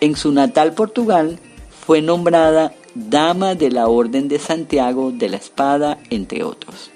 En 0.00 0.16
su 0.16 0.32
natal 0.32 0.74
Portugal 0.74 1.38
fue 1.84 2.02
nombrada 2.02 2.74
Dama 2.94 3.54
de 3.54 3.70
la 3.70 3.88
Orden 3.88 4.28
de 4.28 4.38
Santiago 4.38 5.12
de 5.12 5.28
la 5.28 5.36
Espada, 5.36 5.98
entre 6.08 6.44
otros. 6.44 6.90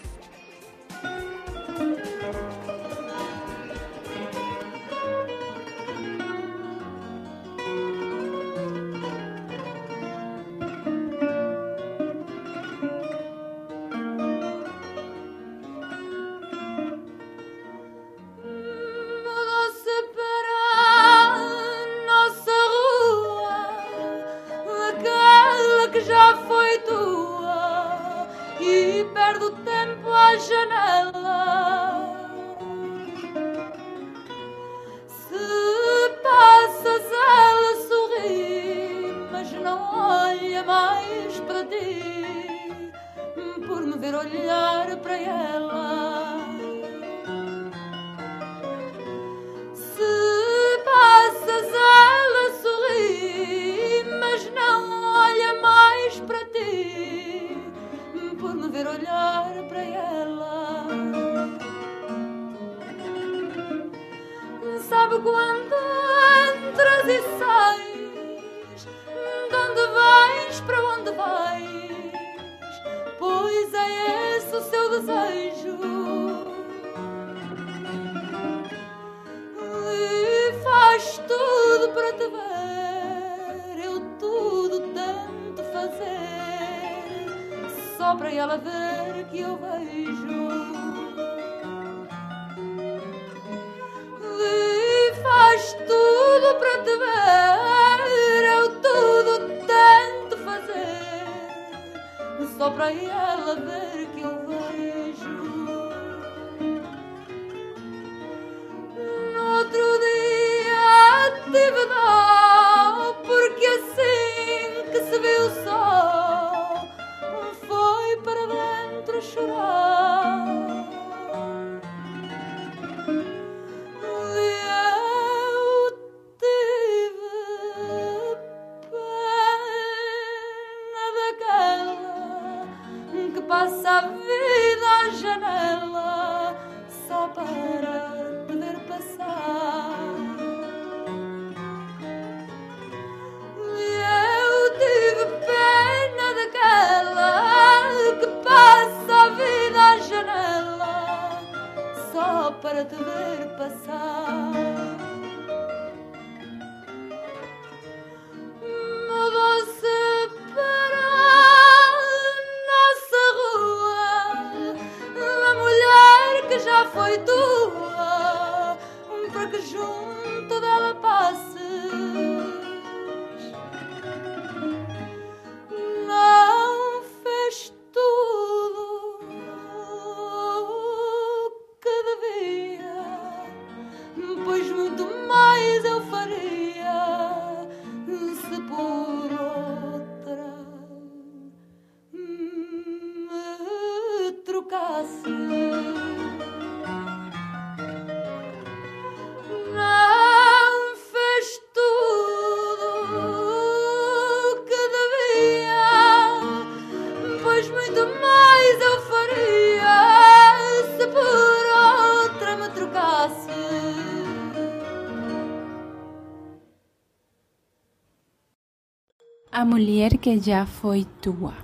Que 220.20 220.40
ya 220.40 220.66
fue 220.66 221.06
tua. 221.22 221.54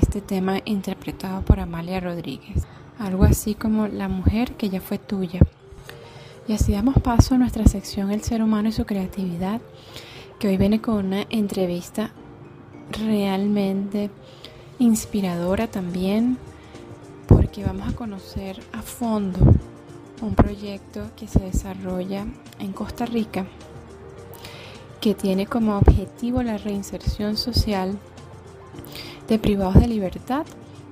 Este 0.00 0.20
tema 0.20 0.60
interpretado 0.64 1.44
por 1.44 1.58
Amalia 1.58 1.98
Rodríguez. 1.98 2.64
Algo 2.96 3.24
así 3.24 3.56
como 3.56 3.88
La 3.88 4.06
mujer 4.06 4.52
que 4.52 4.68
ya 4.68 4.80
fue 4.80 4.98
tuya. 4.98 5.40
Y 6.46 6.52
así 6.52 6.70
damos 6.70 6.94
paso 7.02 7.34
a 7.34 7.38
nuestra 7.38 7.66
sección 7.66 8.12
El 8.12 8.22
ser 8.22 8.40
humano 8.40 8.68
y 8.68 8.72
su 8.72 8.86
creatividad, 8.86 9.60
que 10.38 10.46
hoy 10.46 10.56
viene 10.56 10.80
con 10.80 11.06
una 11.06 11.26
entrevista 11.28 12.12
realmente 12.92 14.10
inspiradora 14.78 15.66
también, 15.66 16.38
porque 17.26 17.64
vamos 17.64 17.88
a 17.88 17.96
conocer 17.96 18.62
a 18.72 18.80
fondo 18.80 19.40
un 20.22 20.36
proyecto 20.36 21.10
que 21.16 21.26
se 21.26 21.40
desarrolla 21.40 22.26
en 22.60 22.72
Costa 22.72 23.06
Rica 23.06 23.44
que 25.04 25.14
tiene 25.14 25.44
como 25.44 25.76
objetivo 25.76 26.42
la 26.42 26.56
reinserción 26.56 27.36
social 27.36 27.98
de 29.28 29.38
privados 29.38 29.74
de 29.74 29.86
libertad 29.86 30.46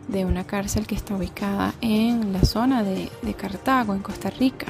de 0.06 0.26
una 0.26 0.44
cárcel 0.44 0.86
que 0.86 0.94
está 0.94 1.16
ubicada 1.16 1.72
en 1.80 2.30
la 2.30 2.44
zona 2.44 2.82
de, 2.82 3.08
Cartago, 3.34 3.94
en 3.94 4.00
Costa 4.00 4.28
Rica. 4.28 4.66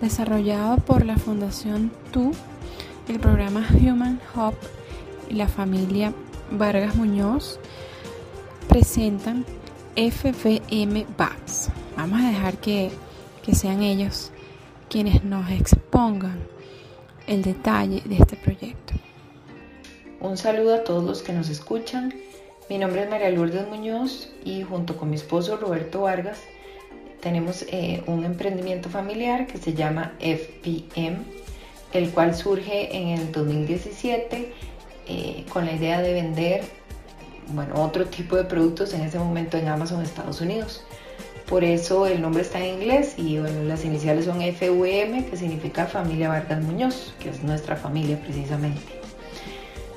Desarrollado 0.00 0.78
por 0.78 1.04
la 1.04 1.18
Fundación 1.18 1.92
TU, 2.12 2.32
el 3.08 3.20
programa 3.20 3.68
Human 3.70 4.18
Hub 4.34 4.54
y 5.28 5.34
la 5.34 5.48
familia 5.48 6.14
Vargas 6.50 6.94
Muñoz 6.94 7.60
presentan 8.70 9.44
FBM 9.96 11.04
Bags. 11.18 11.68
Vamos 11.94 12.22
a 12.22 12.28
dejar 12.28 12.56
que, 12.56 12.90
que 13.42 13.54
sean 13.54 13.82
ellos 13.82 14.30
quienes 14.88 15.24
nos 15.24 15.50
expongan 15.50 16.53
el 17.26 17.42
detalle 17.42 18.02
de 18.04 18.16
este 18.16 18.36
proyecto. 18.36 18.94
Un 20.20 20.36
saludo 20.36 20.74
a 20.74 20.84
todos 20.84 21.04
los 21.04 21.22
que 21.22 21.32
nos 21.32 21.48
escuchan. 21.48 22.14
Mi 22.70 22.78
nombre 22.78 23.02
es 23.02 23.10
María 23.10 23.30
Lourdes 23.30 23.68
Muñoz 23.68 24.30
y 24.44 24.62
junto 24.62 24.96
con 24.96 25.10
mi 25.10 25.16
esposo 25.16 25.56
Roberto 25.56 26.02
Vargas 26.02 26.38
tenemos 27.20 27.64
eh, 27.68 28.02
un 28.06 28.24
emprendimiento 28.24 28.88
familiar 28.88 29.46
que 29.46 29.58
se 29.58 29.74
llama 29.74 30.12
FPM, 30.20 31.24
el 31.92 32.10
cual 32.10 32.34
surge 32.34 32.94
en 32.96 33.08
el 33.18 33.32
2017 33.32 34.52
eh, 35.06 35.44
con 35.50 35.66
la 35.66 35.72
idea 35.72 36.00
de 36.00 36.12
vender 36.12 36.64
bueno, 37.48 37.82
otro 37.82 38.06
tipo 38.06 38.36
de 38.36 38.44
productos 38.44 38.94
en 38.94 39.02
ese 39.02 39.18
momento 39.18 39.56
en 39.56 39.68
Amazon 39.68 40.02
Estados 40.02 40.40
Unidos. 40.40 40.84
Por 41.46 41.62
eso 41.62 42.06
el 42.06 42.22
nombre 42.22 42.42
está 42.42 42.58
en 42.58 42.80
inglés 42.80 43.14
y 43.18 43.36
las 43.38 43.84
iniciales 43.84 44.24
son 44.24 44.40
FVM, 44.40 45.26
que 45.26 45.36
significa 45.36 45.86
Familia 45.86 46.30
Vargas 46.30 46.62
Muñoz, 46.62 47.14
que 47.20 47.28
es 47.28 47.42
nuestra 47.42 47.76
familia 47.76 48.18
precisamente. 48.18 48.80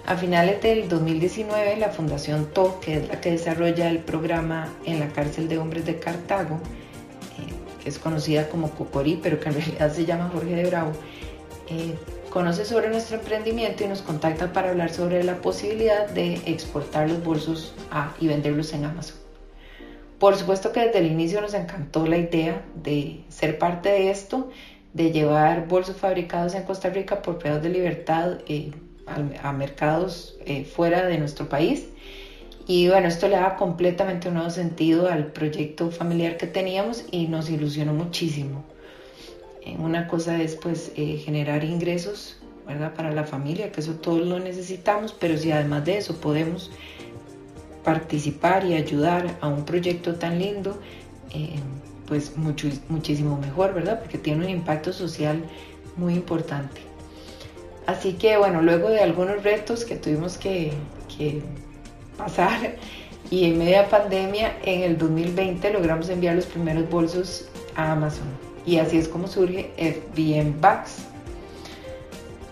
A 0.06 0.16
finales 0.16 0.62
del 0.62 0.90
2019, 0.90 1.78
la 1.78 1.90
Fundación 1.90 2.48
TO, 2.54 2.80
que 2.82 2.98
es 2.98 3.08
la 3.08 3.22
que 3.22 3.32
desarrolla 3.32 3.90
el 3.90 4.00
programa 4.00 4.74
en 4.86 5.00
la 5.00 5.10
cárcel 5.10 5.48
de 5.48 5.58
hombres 5.58 5.86
de 5.86 6.00
Cartago, 6.00 6.56
eh, 6.56 7.82
que 7.84 7.90
es 7.90 7.98
conocida 7.98 8.50
como 8.50 8.72
Cocorí, 8.72 9.20
pero 9.22 9.40
que 9.40 9.50
en 9.50 9.56
realidad 9.62 9.94
se 9.94 10.06
llama 10.06 10.30
Jorge 10.34 10.56
de 10.56 10.66
Bravo, 10.66 10.92
eh, 11.70 11.96
conoce 12.30 12.66
sobre 12.66 12.90
nuestro 12.90 13.18
emprendimiento 13.18 13.86
y 13.86 13.88
nos 13.88 14.02
contacta 14.02 14.52
para 14.52 14.70
hablar 14.70 14.94
sobre 14.94 15.24
la 15.24 15.38
posibilidad 15.38 16.10
de 16.10 16.36
exportar 16.46 17.10
los 17.10 17.24
bolsos 17.24 17.74
y 18.20 18.28
venderlos 18.28 18.74
en 18.74 18.86
Amazon. 18.86 19.27
Por 20.20 20.36
supuesto 20.36 20.72
que 20.72 20.80
desde 20.80 21.00
el 21.00 21.08
inicio 21.08 21.42
nos 21.42 21.54
encantó 21.54 22.08
la 22.08 22.18
idea 22.18 22.66
de 22.76 23.24
ser 23.30 23.60
parte 23.60 23.90
de 23.90 24.10
esto, 24.10 24.50
de 24.94 25.12
llevar 25.12 25.68
bolsos 25.68 25.98
fabricados 25.98 26.56
en 26.56 26.64
Costa 26.64 26.90
Rica 26.90 27.22
por 27.22 27.38
pedos 27.38 27.62
de 27.62 27.70
libertad 27.70 28.40
eh, 28.48 28.72
a, 29.06 29.52
mercados 29.52 30.38
eh, 30.46 30.66
fuera 30.66 31.06
de 31.06 31.20
nuestro 31.20 31.48
país. 31.48 31.88
Y 32.68 32.88
bueno, 32.90 33.08
esto 33.08 33.28
le 33.28 33.36
da 33.36 33.56
completamente 33.56 34.28
un 34.28 34.36
nuevo 34.36 34.50
sentido 34.50 35.08
al 35.08 35.28
proyecto 35.28 35.92
familiar 35.92 36.36
que 36.38 36.48
teníamos 36.48 37.06
y 37.12 37.28
nos 37.28 37.50
ilusionó 37.50 37.94
muchísimo. 37.94 38.66
Una 39.80 40.08
cosa 40.08 40.42
es 40.42 40.56
pues 40.56 40.94
eh, 40.96 41.18
generar 41.18 41.64
ingresos 41.64 42.38
¿verdad? 42.66 42.94
para 42.94 43.12
la 43.12 43.26
familia, 43.26 43.72
que 43.72 43.82
eso 43.82 43.96
todos 43.96 44.26
lo 44.26 44.40
necesitamos, 44.40 45.14
pero 45.14 45.38
si 45.38 45.52
además 45.52 45.86
de 45.86 45.98
eso 45.98 46.16
podemos 46.16 46.72
participar 47.88 48.66
y 48.66 48.74
ayudar 48.74 49.38
a 49.40 49.48
un 49.48 49.64
proyecto 49.64 50.16
tan 50.16 50.40
lindo, 50.40 50.78
eh, 51.34 51.56
pues 52.06 52.36
mucho, 52.36 52.68
muchísimo 52.90 53.38
mejor, 53.38 53.74
¿verdad? 53.74 54.02
Porque 54.02 54.18
tiene 54.18 54.44
un 54.44 54.50
impacto 54.50 54.92
social 54.92 55.42
muy 55.96 56.14
importante. 56.14 56.82
Así 57.86 58.12
que 58.12 58.36
bueno, 58.36 58.62
luego 58.62 58.90
de 58.90 59.00
algunos 59.00 59.42
retos 59.42 59.86
que 59.86 59.96
tuvimos 59.96 60.38
que, 60.38 60.74
que 61.18 61.42
pasar 62.18 62.76
y 63.32 63.46
en 63.46 63.58
media 63.58 63.88
pandemia, 63.88 64.58
en 64.66 64.82
el 64.82 64.98
2020 64.98 65.72
logramos 65.72 66.10
enviar 66.10 66.36
los 66.36 66.46
primeros 66.46 66.90
bolsos 66.90 67.48
a 67.78 67.94
Amazon 67.94 68.28
y 68.66 68.80
así 68.80 68.98
es 68.98 69.08
como 69.08 69.30
surge 69.30 69.72
FBM 69.78 70.60
Bags. 70.60 71.07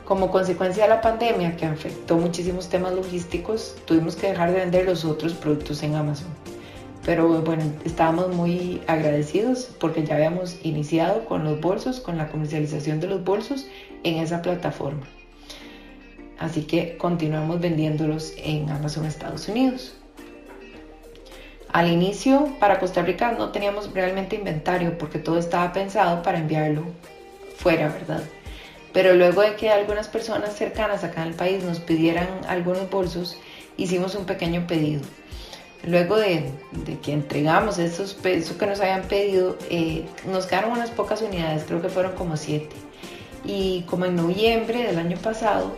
Como 0.06 0.30
consecuencia 0.30 0.84
de 0.84 0.90
la 0.90 1.02
pandemia 1.02 1.58
que 1.58 1.66
afectó 1.66 2.18
muchísimos 2.18 2.70
temas 2.70 2.94
logísticos, 2.94 3.76
tuvimos 3.86 4.16
que 4.16 4.28
dejar 4.28 4.52
de 4.52 4.60
vender 4.60 4.86
los 4.86 5.04
otros 5.04 5.34
productos 5.34 5.82
en 5.82 5.96
Amazon. 5.96 6.28
Pero 7.04 7.42
bueno, 7.42 7.64
estábamos 7.86 8.30
muy 8.36 8.82
agradecidos 8.86 9.72
porque 9.80 10.06
ya 10.06 10.16
habíamos 10.16 10.64
iniciado 10.64 11.26
con 11.26 11.44
los 11.44 11.60
bolsos, 11.60 12.00
con 12.00 12.18
la 12.18 12.28
comercialización 12.28 13.00
de 13.00 13.08
los 13.08 13.24
bolsos 13.24 13.66
en 14.04 14.18
esa 14.18 14.44
plataforma. 14.44 15.08
Así 16.38 16.64
que 16.64 16.98
continuamos 16.98 17.60
vendiéndolos 17.60 18.34
en 18.38 18.70
Amazon 18.70 19.06
Estados 19.06 19.48
Unidos. 19.48 19.96
Al 21.74 21.92
inicio, 21.92 22.50
para 22.60 22.80
Costa 22.80 23.02
Rica 23.02 23.32
no 23.32 23.50
teníamos 23.50 23.92
realmente 23.92 24.36
inventario 24.36 25.00
porque 25.00 25.18
todo 25.18 25.40
estaba 25.40 25.74
pensado 25.74 26.22
para 26.22 26.38
enviarlo 26.38 26.84
fuera, 27.58 27.88
¿verdad? 27.88 28.22
Pero 28.96 29.14
luego 29.14 29.42
de 29.42 29.58
que 29.58 29.70
algunas 29.70 30.08
personas 30.08 30.56
cercanas 30.56 31.04
acá 31.04 31.24
en 31.24 31.28
el 31.28 31.34
país 31.34 31.62
nos 31.66 31.82
pidieran 31.82 32.30
algunos 32.48 32.90
bolsos, 32.90 33.38
hicimos 33.76 34.16
un 34.16 34.24
pequeño 34.24 34.68
pedido. 34.68 35.02
Luego 35.86 36.16
de, 36.16 36.50
que 37.04 37.12
entregamos 37.12 37.78
esos, 37.78 38.18
eso 38.24 38.58
que 38.58 38.66
nos 38.66 38.80
habían 38.80 39.02
pedido, 39.02 39.58
eh, 39.70 40.06
nos 40.32 40.46
quedaron 40.46 40.72
unas 40.72 40.92
pocas 40.92 41.22
unidades, 41.22 41.66
creo 41.68 41.82
que 41.82 41.90
fueron 41.90 42.14
como 42.14 42.38
siete. 42.38 42.74
Y 43.44 43.82
como 43.82 44.06
en 44.06 44.16
noviembre 44.16 44.84
del 44.84 44.98
año 44.98 45.18
pasado, 45.18 45.76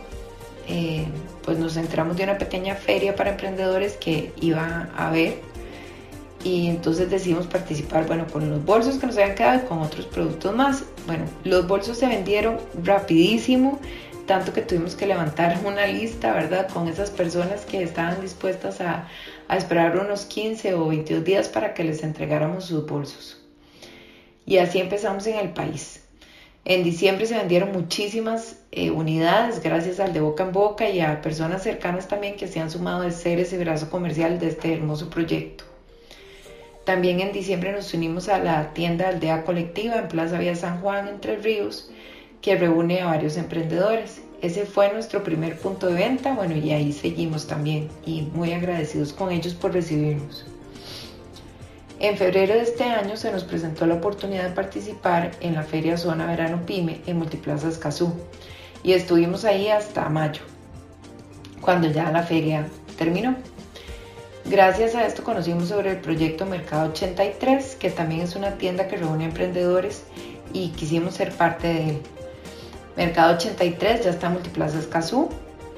eh, 0.68 1.04
pues 1.42 1.58
nos 1.58 1.76
entramos 1.76 2.16
de 2.16 2.22
una 2.22 2.38
pequeña 2.38 2.76
feria 2.76 3.16
para 3.16 3.30
emprendedores 3.30 3.96
que 3.96 4.32
iba 4.40 4.90
a 4.96 5.08
haber 5.08 5.40
y 6.44 6.68
entonces 6.68 7.10
decidimos 7.10 7.48
participar, 7.48 8.06
bueno, 8.06 8.26
con 8.32 8.48
los 8.48 8.64
bolsos 8.64 8.96
que 8.98 9.08
nos 9.08 9.16
habían 9.16 9.34
quedado 9.34 9.64
y 9.64 9.66
con 9.66 9.80
otros 9.80 10.06
productos 10.06 10.54
más. 10.54 10.84
Bueno, 11.08 11.24
los 11.42 11.66
bolsos 11.66 11.96
se 11.96 12.06
vendieron 12.06 12.58
rapidísimo, 12.84 13.80
tanto 14.26 14.52
que 14.52 14.60
tuvimos 14.60 14.94
que 14.94 15.06
levantar 15.06 15.58
una 15.64 15.86
lista, 15.86 16.34
¿verdad? 16.34 16.68
Con 16.68 16.86
esas 16.86 17.10
personas 17.10 17.64
que 17.64 17.82
estaban 17.82 18.20
dispuestas 18.20 18.82
a, 18.82 19.08
esperar 19.48 19.96
unos 19.96 20.26
15 20.26 20.74
o 20.74 20.88
22 20.88 21.24
días 21.24 21.48
para 21.48 21.72
que 21.72 21.82
les 21.82 22.02
entregáramos 22.02 22.66
sus 22.66 22.84
bolsos. 22.84 23.42
Y 24.44 24.58
así 24.58 24.80
empezamos 24.80 25.26
en 25.26 25.38
el 25.38 25.54
país. 25.54 26.04
En 26.66 26.84
diciembre 26.84 27.24
se 27.24 27.38
vendieron 27.38 27.72
muchísimas 27.72 28.58
eh, 28.70 28.90
unidades 28.90 29.62
gracias 29.62 30.00
al 30.00 30.12
de 30.12 30.20
boca 30.20 30.44
en 30.44 30.52
boca 30.52 30.90
y 30.90 31.00
a 31.00 31.22
personas 31.22 31.62
cercanas 31.62 32.06
también 32.06 32.36
que 32.36 32.48
se 32.48 32.60
han 32.60 32.70
sumado 32.70 33.04
a 33.04 33.10
ser 33.10 33.40
ese 33.40 33.56
brazo 33.56 33.88
comercial 33.88 34.38
de 34.38 34.48
este 34.48 34.74
hermoso 34.74 35.08
proyecto. 35.08 35.67
También 36.88 37.20
en 37.20 37.32
diciembre 37.32 37.70
nos 37.72 37.92
unimos 37.92 38.30
a 38.30 38.38
la 38.38 38.72
tienda 38.72 39.10
Aldea 39.10 39.44
Colectiva 39.44 39.96
en 39.96 40.08
Plaza 40.08 40.38
Vía 40.38 40.56
San 40.56 40.80
Juan, 40.80 41.06
Entre 41.06 41.36
Ríos, 41.36 41.90
que 42.40 42.56
reúne 42.56 43.02
a 43.02 43.08
varios 43.08 43.36
emprendedores. 43.36 44.22
Ese 44.40 44.64
fue 44.64 44.90
nuestro 44.94 45.22
primer 45.22 45.58
punto 45.58 45.88
de 45.88 45.96
venta, 45.96 46.32
bueno, 46.32 46.56
y 46.56 46.70
ahí 46.70 46.94
seguimos 46.94 47.46
también, 47.46 47.90
y 48.06 48.22
muy 48.32 48.54
agradecidos 48.54 49.12
con 49.12 49.30
ellos 49.30 49.52
por 49.52 49.74
recibirnos. 49.74 50.46
En 52.00 52.16
febrero 52.16 52.54
de 52.54 52.62
este 52.62 52.84
año 52.84 53.18
se 53.18 53.32
nos 53.32 53.44
presentó 53.44 53.84
la 53.84 53.96
oportunidad 53.96 54.44
de 54.44 54.54
participar 54.54 55.32
en 55.42 55.56
la 55.56 55.64
Feria 55.64 55.98
Zona 55.98 56.24
Verano 56.24 56.64
Pyme 56.64 57.02
en 57.06 57.18
Multiplaza 57.18 57.68
Escazú, 57.68 58.14
y 58.82 58.94
estuvimos 58.94 59.44
ahí 59.44 59.68
hasta 59.68 60.08
mayo, 60.08 60.40
cuando 61.60 61.90
ya 61.90 62.10
la 62.10 62.22
feria 62.22 62.66
terminó. 62.96 63.36
Gracias 64.44 64.94
a 64.94 65.06
esto 65.06 65.24
conocimos 65.24 65.68
sobre 65.68 65.90
el 65.90 65.98
proyecto 65.98 66.46
Mercado 66.46 66.90
83, 66.90 67.76
que 67.76 67.90
también 67.90 68.22
es 68.22 68.34
una 68.34 68.52
tienda 68.52 68.88
que 68.88 68.96
reúne 68.96 69.26
emprendedores 69.26 70.04
y 70.52 70.70
quisimos 70.70 71.14
ser 71.14 71.32
parte 71.32 71.68
de 71.68 71.90
él. 71.90 71.98
Mercado 72.96 73.34
83 73.34 74.04
ya 74.04 74.10
está 74.10 74.28
en 74.28 74.34
Multiplaza 74.34 74.78
Escazú, 74.78 75.28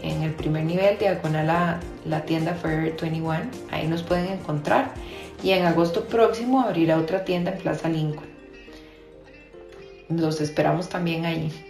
en 0.03 0.23
el 0.23 0.33
primer 0.33 0.65
nivel, 0.65 0.99
diagonal 0.99 1.51
a 1.51 1.81
la 2.07 2.25
tienda 2.25 2.55
Forever 2.55 2.97
21. 3.01 3.41
Ahí 3.71 3.87
nos 3.87 4.03
pueden 4.03 4.27
encontrar. 4.29 4.93
Y 5.43 5.51
en 5.51 5.65
agosto 5.67 6.07
próximo 6.07 6.61
abrirá 6.61 6.99
otra 6.99 7.25
tienda 7.25 7.53
en 7.53 7.59
Plaza 7.59 7.89
Lincoln. 7.89 8.29
Los 10.09 10.41
esperamos 10.41 10.89
también 10.89 11.25
ahí. 11.25 11.70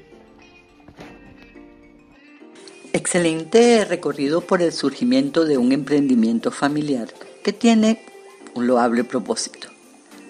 Excelente 2.92 3.84
recorrido 3.84 4.40
por 4.40 4.62
el 4.62 4.72
surgimiento 4.72 5.44
de 5.44 5.58
un 5.58 5.70
emprendimiento 5.70 6.50
familiar 6.50 7.08
que 7.44 7.52
tiene 7.52 8.02
un 8.54 8.66
loable 8.66 9.04
propósito. 9.04 9.68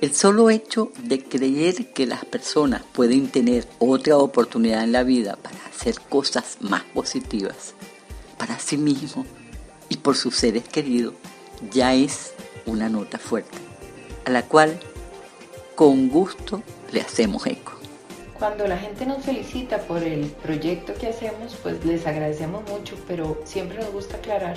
El 0.02 0.14
solo 0.14 0.50
hecho 0.50 0.92
de 1.04 1.24
creer 1.24 1.92
que 1.92 2.06
las 2.06 2.26
personas 2.26 2.82
pueden 2.92 3.28
tener 3.28 3.66
otra 3.78 4.18
oportunidad 4.18 4.84
en 4.84 4.92
la 4.92 5.04
vida 5.04 5.36
para 5.36 5.56
hacer 5.66 5.94
cosas 6.10 6.58
más 6.60 6.82
positivas 6.84 7.74
para 8.36 8.58
sí 8.58 8.76
mismo 8.76 9.24
y 9.88 9.96
por 9.96 10.16
sus 10.16 10.36
seres 10.36 10.64
queridos 10.68 11.14
ya 11.72 11.94
es 11.94 12.32
una 12.66 12.90
nota 12.90 13.18
fuerte, 13.18 13.56
a 14.26 14.30
la 14.30 14.42
cual 14.42 14.78
con 15.74 16.10
gusto 16.10 16.62
le 16.92 17.00
hacemos 17.00 17.46
eco. 17.46 17.79
Cuando 18.40 18.66
la 18.66 18.78
gente 18.78 19.04
nos 19.04 19.22
felicita 19.22 19.80
por 19.80 20.02
el 20.02 20.24
proyecto 20.42 20.94
que 20.94 21.08
hacemos, 21.08 21.58
pues 21.62 21.84
les 21.84 22.06
agradecemos 22.06 22.66
mucho, 22.70 22.96
pero 23.06 23.38
siempre 23.44 23.76
nos 23.76 23.92
gusta 23.92 24.16
aclarar 24.16 24.56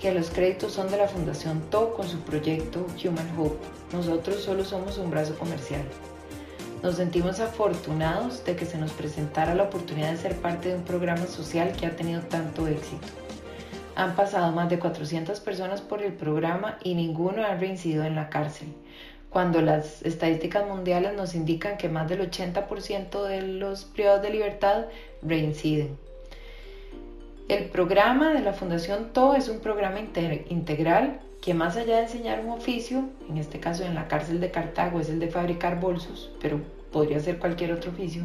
que 0.00 0.14
los 0.14 0.30
créditos 0.30 0.74
son 0.74 0.88
de 0.88 0.98
la 0.98 1.08
Fundación 1.08 1.60
TO 1.68 1.94
con 1.94 2.08
su 2.08 2.20
proyecto 2.20 2.86
Human 3.04 3.28
Hope. 3.36 3.58
Nosotros 3.92 4.36
solo 4.44 4.64
somos 4.64 4.98
un 4.98 5.10
brazo 5.10 5.36
comercial. 5.36 5.82
Nos 6.80 6.94
sentimos 6.94 7.40
afortunados 7.40 8.44
de 8.44 8.54
que 8.54 8.66
se 8.66 8.78
nos 8.78 8.92
presentara 8.92 9.56
la 9.56 9.64
oportunidad 9.64 10.12
de 10.12 10.18
ser 10.18 10.36
parte 10.36 10.68
de 10.68 10.76
un 10.76 10.84
programa 10.84 11.26
social 11.26 11.72
que 11.72 11.86
ha 11.86 11.96
tenido 11.96 12.20
tanto 12.20 12.68
éxito. 12.68 13.08
Han 13.96 14.14
pasado 14.14 14.52
más 14.52 14.70
de 14.70 14.78
400 14.78 15.40
personas 15.40 15.80
por 15.80 16.04
el 16.04 16.12
programa 16.12 16.78
y 16.84 16.94
ninguno 16.94 17.42
ha 17.42 17.56
reincidido 17.56 18.04
en 18.04 18.14
la 18.14 18.30
cárcel 18.30 18.68
cuando 19.30 19.60
las 19.60 20.02
estadísticas 20.02 20.66
mundiales 20.66 21.14
nos 21.14 21.34
indican 21.34 21.76
que 21.76 21.88
más 21.88 22.08
del 22.08 22.30
80% 22.30 23.22
de 23.24 23.42
los 23.42 23.84
privados 23.84 24.22
de 24.22 24.30
libertad 24.30 24.86
reinciden. 25.22 25.96
El 27.48 27.66
programa 27.66 28.34
de 28.34 28.40
la 28.40 28.52
Fundación 28.52 29.12
TO 29.12 29.34
es 29.34 29.48
un 29.48 29.60
programa 29.60 30.00
integral 30.00 31.20
que 31.40 31.54
más 31.54 31.76
allá 31.76 31.96
de 31.96 32.02
enseñar 32.02 32.40
un 32.44 32.50
oficio, 32.50 33.04
en 33.28 33.38
este 33.38 33.60
caso 33.60 33.84
en 33.84 33.94
la 33.94 34.08
cárcel 34.08 34.40
de 34.40 34.50
Cartago 34.50 35.00
es 35.00 35.08
el 35.08 35.20
de 35.20 35.28
fabricar 35.28 35.80
bolsos, 35.80 36.30
pero 36.40 36.60
podría 36.92 37.20
ser 37.20 37.38
cualquier 37.38 37.72
otro 37.72 37.90
oficio, 37.90 38.24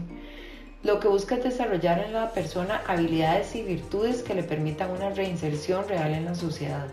lo 0.83 0.99
que 0.99 1.07
busca 1.07 1.35
es 1.35 1.43
desarrollar 1.43 1.99
en 1.99 2.11
la 2.11 2.31
persona 2.33 2.81
habilidades 2.87 3.55
y 3.55 3.61
virtudes 3.61 4.21
que 4.21 4.35
le 4.35 4.43
permitan 4.43 4.91
una 4.91 5.11
reinserción 5.11 5.87
real 5.87 6.13
en 6.13 6.25
la 6.25 6.35
sociedad. 6.35 6.87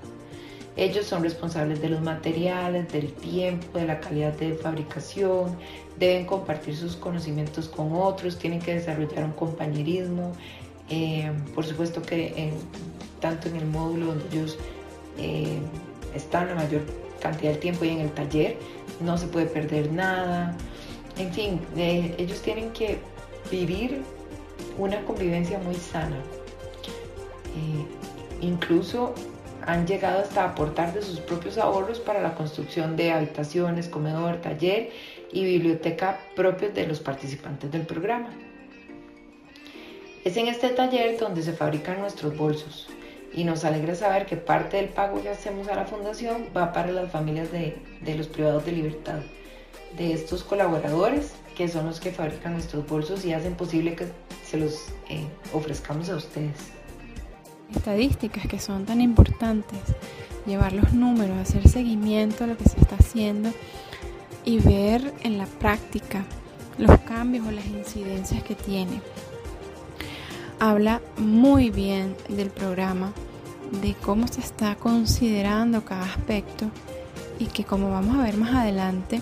Ellos 0.80 1.04
son 1.04 1.22
responsables 1.22 1.82
de 1.82 1.90
los 1.90 2.00
materiales, 2.00 2.90
del 2.90 3.12
tiempo, 3.12 3.78
de 3.78 3.84
la 3.84 4.00
calidad 4.00 4.32
de 4.32 4.54
fabricación, 4.54 5.58
deben 5.98 6.24
compartir 6.24 6.74
sus 6.74 6.96
conocimientos 6.96 7.68
con 7.68 7.92
otros, 7.92 8.38
tienen 8.38 8.60
que 8.60 8.76
desarrollar 8.76 9.24
un 9.24 9.32
compañerismo. 9.32 10.32
Eh, 10.88 11.30
por 11.54 11.66
supuesto 11.66 12.00
que 12.00 12.54
tanto 13.20 13.50
en 13.50 13.56
el 13.56 13.66
módulo 13.66 14.06
donde 14.06 14.24
ellos 14.32 14.56
eh, 15.18 15.58
están 16.14 16.48
la 16.48 16.54
mayor 16.54 16.80
cantidad 17.20 17.52
de 17.52 17.58
tiempo 17.58 17.84
y 17.84 17.90
en 17.90 18.00
el 18.00 18.12
taller, 18.12 18.56
no 19.02 19.18
se 19.18 19.26
puede 19.26 19.44
perder 19.44 19.92
nada. 19.92 20.56
En 21.18 21.30
fin, 21.30 21.60
eh, 21.76 22.14
ellos 22.16 22.40
tienen 22.40 22.70
que 22.70 23.00
vivir 23.50 24.00
una 24.78 25.04
convivencia 25.04 25.58
muy 25.58 25.74
sana. 25.74 26.16
incluso 28.40 29.14
han 29.66 29.86
llegado 29.86 30.20
hasta 30.20 30.44
aportar 30.44 30.92
de 30.92 31.02
sus 31.02 31.20
propios 31.20 31.58
ahorros 31.58 32.00
para 32.00 32.20
la 32.20 32.34
construcción 32.34 32.96
de 32.96 33.12
habitaciones, 33.12 33.88
comedor, 33.88 34.36
taller 34.36 34.90
y 35.32 35.44
biblioteca 35.44 36.18
propios 36.34 36.74
de 36.74 36.86
los 36.86 37.00
participantes 37.00 37.70
del 37.70 37.86
programa. 37.86 38.30
Es 40.24 40.36
en 40.36 40.48
este 40.48 40.68
taller 40.70 41.18
donde 41.18 41.42
se 41.42 41.52
fabrican 41.52 42.00
nuestros 42.00 42.36
bolsos 42.36 42.88
y 43.32 43.44
nos 43.44 43.64
alegra 43.64 43.94
saber 43.94 44.26
que 44.26 44.36
parte 44.36 44.76
del 44.76 44.88
pago 44.88 45.22
que 45.22 45.28
hacemos 45.28 45.68
a 45.68 45.76
la 45.76 45.84
fundación 45.84 46.46
va 46.56 46.72
para 46.72 46.92
las 46.92 47.10
familias 47.10 47.50
de, 47.52 47.76
los 48.16 48.26
privados 48.26 48.64
de 48.66 48.72
libertad, 48.72 49.20
de 49.96 50.12
estos 50.12 50.42
colaboradores 50.42 51.32
que 51.56 51.68
son 51.68 51.86
los 51.86 52.00
que 52.00 52.10
fabrican 52.10 52.54
nuestros 52.54 52.86
bolsos 52.86 53.24
y 53.24 53.32
hacen 53.32 53.54
posible 53.54 53.94
que 53.94 54.06
se 54.44 54.56
los 54.56 54.88
eh, 55.08 55.24
ofrezcamos 55.52 56.08
a 56.10 56.16
ustedes 56.16 56.79
estadísticas 57.74 58.46
que 58.46 58.58
son 58.58 58.84
tan 58.84 59.00
importantes, 59.00 59.78
llevar 60.46 60.72
los 60.72 60.92
números, 60.92 61.38
hacer 61.38 61.68
seguimiento 61.68 62.44
a 62.44 62.46
lo 62.46 62.56
que 62.56 62.68
se 62.68 62.80
está 62.80 62.96
haciendo 62.96 63.50
y 64.44 64.58
ver 64.58 65.14
en 65.22 65.38
la 65.38 65.46
práctica 65.46 66.24
los 66.78 66.98
cambios 67.00 67.46
o 67.46 67.50
las 67.50 67.66
incidencias 67.66 68.42
que 68.42 68.54
tiene. 68.54 69.00
Habla 70.58 71.00
muy 71.16 71.70
bien 71.70 72.16
del 72.28 72.50
programa, 72.50 73.12
de 73.82 73.94
cómo 73.94 74.26
se 74.28 74.40
está 74.40 74.74
considerando 74.76 75.84
cada 75.84 76.04
aspecto 76.04 76.70
y 77.38 77.46
que 77.46 77.64
como 77.64 77.90
vamos 77.90 78.16
a 78.16 78.22
ver 78.22 78.36
más 78.36 78.54
adelante, 78.54 79.20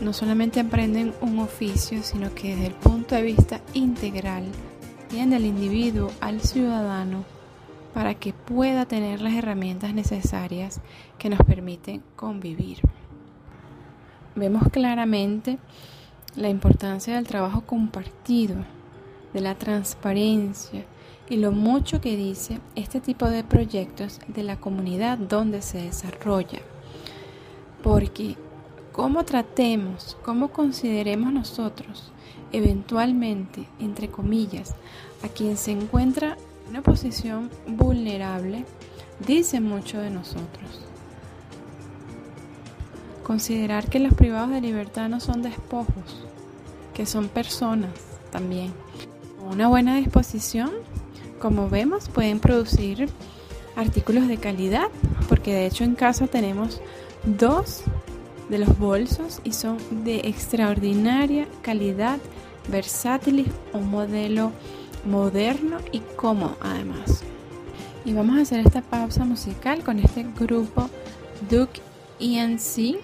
no 0.00 0.12
solamente 0.12 0.60
aprenden 0.60 1.14
un 1.20 1.38
oficio, 1.38 2.02
sino 2.02 2.34
que 2.34 2.54
desde 2.54 2.66
el 2.66 2.74
punto 2.74 3.14
de 3.14 3.22
vista 3.22 3.60
integral, 3.72 4.44
bien 5.10 5.30
del 5.30 5.44
individuo 5.44 6.10
al 6.20 6.40
ciudadano, 6.40 7.24
para 7.94 8.14
que 8.14 8.32
pueda 8.32 8.86
tener 8.86 9.22
las 9.22 9.34
herramientas 9.34 9.94
necesarias 9.94 10.80
que 11.16 11.30
nos 11.30 11.38
permiten 11.38 12.02
convivir. 12.16 12.80
Vemos 14.34 14.64
claramente 14.70 15.58
la 16.34 16.48
importancia 16.48 17.14
del 17.14 17.28
trabajo 17.28 17.62
compartido, 17.62 18.56
de 19.32 19.40
la 19.40 19.54
transparencia 19.54 20.84
y 21.30 21.36
lo 21.36 21.52
mucho 21.52 22.00
que 22.00 22.16
dice 22.16 22.60
este 22.74 23.00
tipo 23.00 23.30
de 23.30 23.44
proyectos 23.44 24.20
de 24.26 24.42
la 24.42 24.56
comunidad 24.58 25.16
donde 25.16 25.62
se 25.62 25.80
desarrolla. 25.80 26.60
Porque 27.82 28.36
cómo 28.92 29.24
tratemos, 29.24 30.16
cómo 30.24 30.48
consideremos 30.48 31.32
nosotros 31.32 32.10
eventualmente, 32.54 33.66
entre 33.80 34.08
comillas, 34.08 34.74
a 35.24 35.28
quien 35.28 35.56
se 35.56 35.72
encuentra 35.72 36.36
una 36.68 36.82
posición 36.82 37.50
vulnerable 37.66 38.64
dice 39.26 39.60
mucho 39.60 40.00
de 40.00 40.10
nosotros. 40.10 40.80
Considerar 43.22 43.88
que 43.88 44.00
los 44.00 44.14
privados 44.14 44.50
de 44.50 44.60
libertad 44.60 45.08
no 45.08 45.20
son 45.20 45.42
despojos, 45.42 46.24
que 46.92 47.06
son 47.06 47.28
personas 47.28 47.90
también. 48.30 48.72
una 49.50 49.68
buena 49.68 49.96
disposición, 49.96 50.70
como 51.38 51.68
vemos, 51.68 52.08
pueden 52.08 52.40
producir 52.40 53.08
artículos 53.76 54.26
de 54.28 54.38
calidad, 54.38 54.88
porque 55.28 55.52
de 55.52 55.66
hecho 55.66 55.84
en 55.84 55.94
casa 55.94 56.26
tenemos 56.26 56.80
dos 57.24 57.82
de 58.48 58.58
los 58.58 58.78
bolsos 58.78 59.40
y 59.44 59.52
son 59.52 59.78
de 60.04 60.16
extraordinaria 60.24 61.46
calidad, 61.62 62.18
versátiles, 62.68 63.46
un 63.72 63.90
modelo 63.90 64.52
moderno 65.06 65.78
y 65.92 66.00
cómodo 66.16 66.56
además. 66.60 67.22
Y 68.04 68.12
vamos 68.12 68.38
a 68.38 68.42
hacer 68.42 68.60
esta 68.60 68.82
pausa 68.82 69.24
musical 69.24 69.82
con 69.82 69.98
este 69.98 70.26
grupo 70.38 70.90
Duke 71.48 71.80
ENC. 72.20 72.98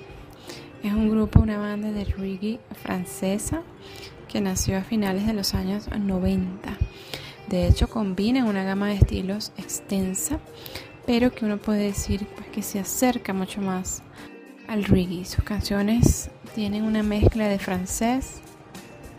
Es 0.82 0.92
un 0.92 1.10
grupo, 1.10 1.40
una 1.40 1.58
banda 1.58 1.90
de 1.90 2.04
reggae 2.04 2.60
francesa 2.82 3.62
que 4.28 4.40
nació 4.40 4.78
a 4.78 4.82
finales 4.82 5.26
de 5.26 5.34
los 5.34 5.54
años 5.54 5.88
90. 5.88 6.76
De 7.48 7.66
hecho, 7.66 7.88
combina 7.88 8.44
una 8.44 8.62
gama 8.62 8.88
de 8.88 8.94
estilos 8.94 9.52
extensa, 9.56 10.38
pero 11.06 11.32
que 11.32 11.44
uno 11.44 11.58
puede 11.58 11.84
decir 11.84 12.26
pues, 12.36 12.48
que 12.48 12.62
se 12.62 12.78
acerca 12.78 13.32
mucho 13.32 13.60
más 13.60 14.02
al 14.68 14.84
reggae. 14.84 15.24
Sus 15.24 15.42
canciones 15.44 16.30
tienen 16.54 16.84
una 16.84 17.02
mezcla 17.02 17.48
de 17.48 17.58
francés, 17.58 18.40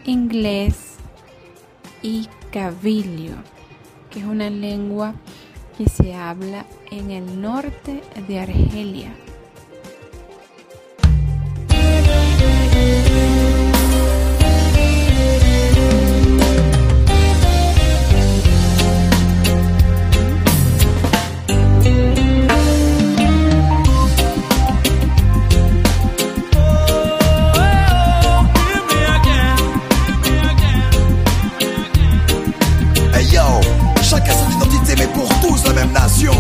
inglés 0.06 0.96
y 2.02 2.28
Cabilio, 2.52 3.36
que 4.10 4.20
es 4.20 4.26
una 4.26 4.50
lengua 4.50 5.14
que 5.78 5.88
se 5.88 6.14
habla 6.14 6.66
en 6.92 7.10
el 7.10 7.42
norte 7.42 8.02
de 8.28 8.40
Argelia. 8.40 9.16
pour 35.22 35.40
tous 35.40 35.64
la 35.68 35.74
même 35.74 35.92
nation. 35.92 36.34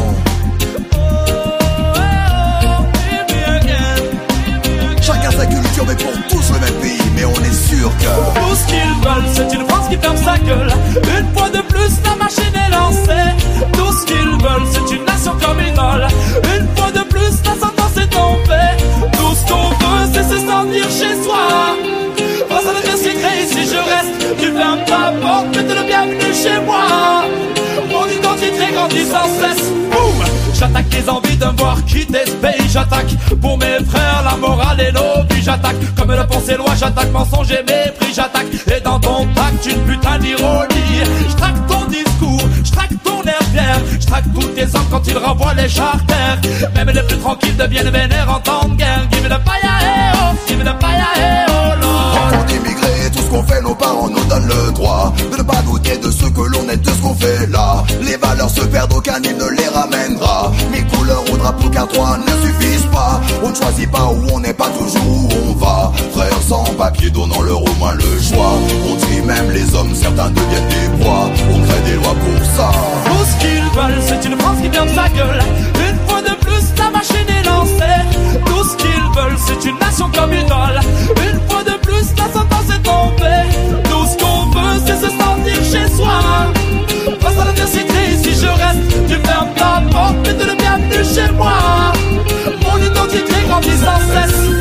Chacun 5.01 5.31
sa 5.31 5.45
culture, 5.45 5.85
mais 5.87 5.95
pour 5.95 6.13
tous 6.29 6.51
le 6.53 6.59
même 6.59 6.81
pays. 6.81 7.01
Mais 7.15 7.25
on 7.25 7.43
est 7.43 7.53
sûr 7.53 7.89
que. 7.97 8.39
Tout 8.39 8.55
ce 8.55 8.67
qu'ils 8.67 8.95
veulent, 9.03 9.29
c'est 9.33 9.53
une 9.53 9.67
France 9.67 9.87
qui 9.89 9.97
ferme 9.97 10.17
sa 10.17 10.37
gueule. 10.39 10.71
Une 11.19 11.37
fois 11.37 11.49
de 11.49 11.61
plus, 11.61 11.91
la 12.05 12.15
machine 12.15 12.55
est 12.55 12.71
lancée. 12.71 13.29
Tout 13.73 13.91
ce 13.91 14.05
qu'ils 14.05 14.35
veulent, 14.45 14.67
c'est 14.71 14.95
une 14.95 15.05
nation 15.05 15.33
comme 15.43 15.59
une. 15.59 15.79
Une 16.55 16.67
fois 16.75 16.91
de 16.91 17.03
plus, 17.13 17.33
la 17.45 17.55
sentence 17.63 17.97
est 17.97 18.09
tombée. 18.09 18.73
Tout 19.13 19.35
ce 19.35 19.51
qu'on 19.51 19.69
veut, 19.69 20.09
c'est 20.13 20.23
se 20.23 20.39
sentir 20.39 20.85
chez 20.89 21.23
soi. 21.23 21.77
Face 22.49 22.65
à 22.65 22.73
la 22.73 22.81
qui 22.81 23.17
créé, 23.19 23.45
si 23.47 23.63
je 23.73 23.77
reste, 23.77 24.39
tu 24.39 24.51
fermes 24.51 24.83
ta 24.85 25.11
porte, 25.21 25.47
mais 25.55 25.63
t'es 25.63 25.75
le 25.75 25.83
bienvenu 25.83 26.33
chez 26.33 26.59
moi 26.65 27.50
j'attaque 36.81 37.11
mensonge 37.11 37.51
et 37.51 37.63
mépris, 37.63 38.13
j'attaque 38.13 38.47
et 38.67 38.81
dans 38.81 38.99
ton 38.99 39.27
tact 39.35 39.65
une 39.65 39.81
putain 39.81 40.17
d'ironie. 40.17 41.03
J'traque 41.29 41.67
ton 41.67 41.85
discours, 41.85 42.41
j'traque 42.63 43.03
ton 43.03 43.21
air 43.23 43.39
fier, 43.53 43.79
j'traque 43.99 44.25
tous 44.33 44.47
tes 44.47 44.63
hommes 44.63 44.87
quand 44.89 45.07
ils 45.07 45.17
renvoient 45.17 45.53
les 45.53 45.69
charters. 45.69 46.39
Même 46.75 46.89
les 46.89 47.03
plus 47.03 47.17
tranquilles 47.17 47.55
deviennent 47.55 47.89
vénères 47.89 48.29
en 48.29 48.39
temps 48.39 48.67
de 48.67 48.75
guerre. 48.75 49.07
Give 49.11 49.23
me 49.23 49.29
the 49.29 49.39
fire, 49.45 49.79
hey 49.79 50.11
oh, 50.15 50.35
give 50.47 50.57
me 50.57 50.63
the 50.63 50.75
fire, 50.81 51.07
hey 51.15 51.45
oh 51.49 51.81
Lord. 51.81 52.45
immigré, 52.49 53.11
tout 53.15 53.21
ce 53.21 53.29
qu'on 53.29 53.43
fait, 53.43 53.61
nos 53.61 53.75
parents 53.75 54.09
nous 54.09 54.25
donnent 54.25 54.47
le 54.47 54.71
droit 54.71 55.13
de 55.31 55.37
ne 55.37 55.43
pas 55.43 55.61
douter 55.63 55.97
de 55.97 56.09
ce 56.09 56.25
que 56.25 56.41
l'on 56.41 56.67
est, 56.69 56.77
de 56.77 56.89
ce 56.89 56.90
Les 58.01 58.17
valeurs 58.17 58.49
se 58.49 58.61
perdent, 58.61 58.93
aucun 58.93 59.21
île 59.21 59.37
ne 59.37 59.49
les 59.49 59.67
ramènera. 59.67 60.51
Mes 60.71 60.81
couleurs 60.81 61.23
au 61.31 61.37
drapeau 61.37 61.69
car 61.69 61.87
trois 61.87 62.17
ne 62.17 62.47
suffisent 62.47 62.87
pas. 62.91 63.21
On 63.43 63.49
ne 63.49 63.55
choisit 63.55 63.91
pas 63.91 64.05
où 64.05 64.33
on 64.33 64.39
n'est 64.39 64.53
pas 64.53 64.69
toujours 64.69 65.07
où 65.07 65.29
on 65.47 65.53
va. 65.53 65.91
Frères 66.13 66.41
sans 66.47 66.63
papier 66.75 67.11
donnant 67.11 67.41
leur 67.41 67.61
au 67.61 67.73
moins 67.75 67.93
le 67.93 68.01
choix. 68.01 68.53
On 68.89 68.95
trie 68.95 69.21
même 69.21 69.51
les 69.51 69.75
hommes, 69.75 69.93
certains 69.93 70.29
deviennent 70.31 70.67
des 70.69 71.03
proies. 71.03 71.29
On 71.53 71.61
crée 71.61 71.81
des 71.85 71.95
lois 71.95 72.15
pour 72.15 72.45
ça. 72.55 72.71
Tout 73.05 73.25
ce 73.25 73.37
qu'ils 73.39 73.69
veulent, 73.79 74.01
c'est 74.01 74.27
une 74.27 74.39
France 74.39 74.57
qui 74.63 74.69
ferme 74.69 74.89
sa 74.89 75.09
gueule. 75.09 75.39
Une 75.89 76.09
fois 76.09 76.21
de 76.21 76.35
plus, 76.43 76.63
la 76.79 76.89
machine 76.89 77.29
est 77.29 77.45
lancée. 77.45 78.41
Tout 78.45 78.63
ce 78.63 78.77
qu'ils 78.77 79.09
veulent, 79.15 79.37
c'est 79.37 79.69
une 79.69 79.77
nation 79.77 80.09
comme. 80.13 80.33
Une 80.33 80.47
de 90.91 91.03
chez 91.03 91.31
moi. 91.33 91.93
Mon 92.63 92.77
identité 92.77 93.33
grandit 93.47 93.77
sans 93.77 93.99
cesse. 94.13 94.60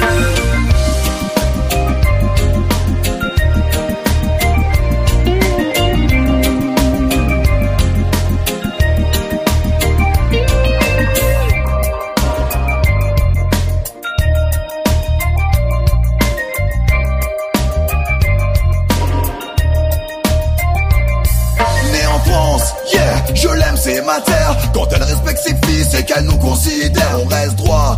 Et 26.01 26.05
qu'elle 26.05 26.25
nous 26.25 26.39
considère, 26.39 27.19
on 27.23 27.27
reste 27.27 27.57
droit, 27.57 27.97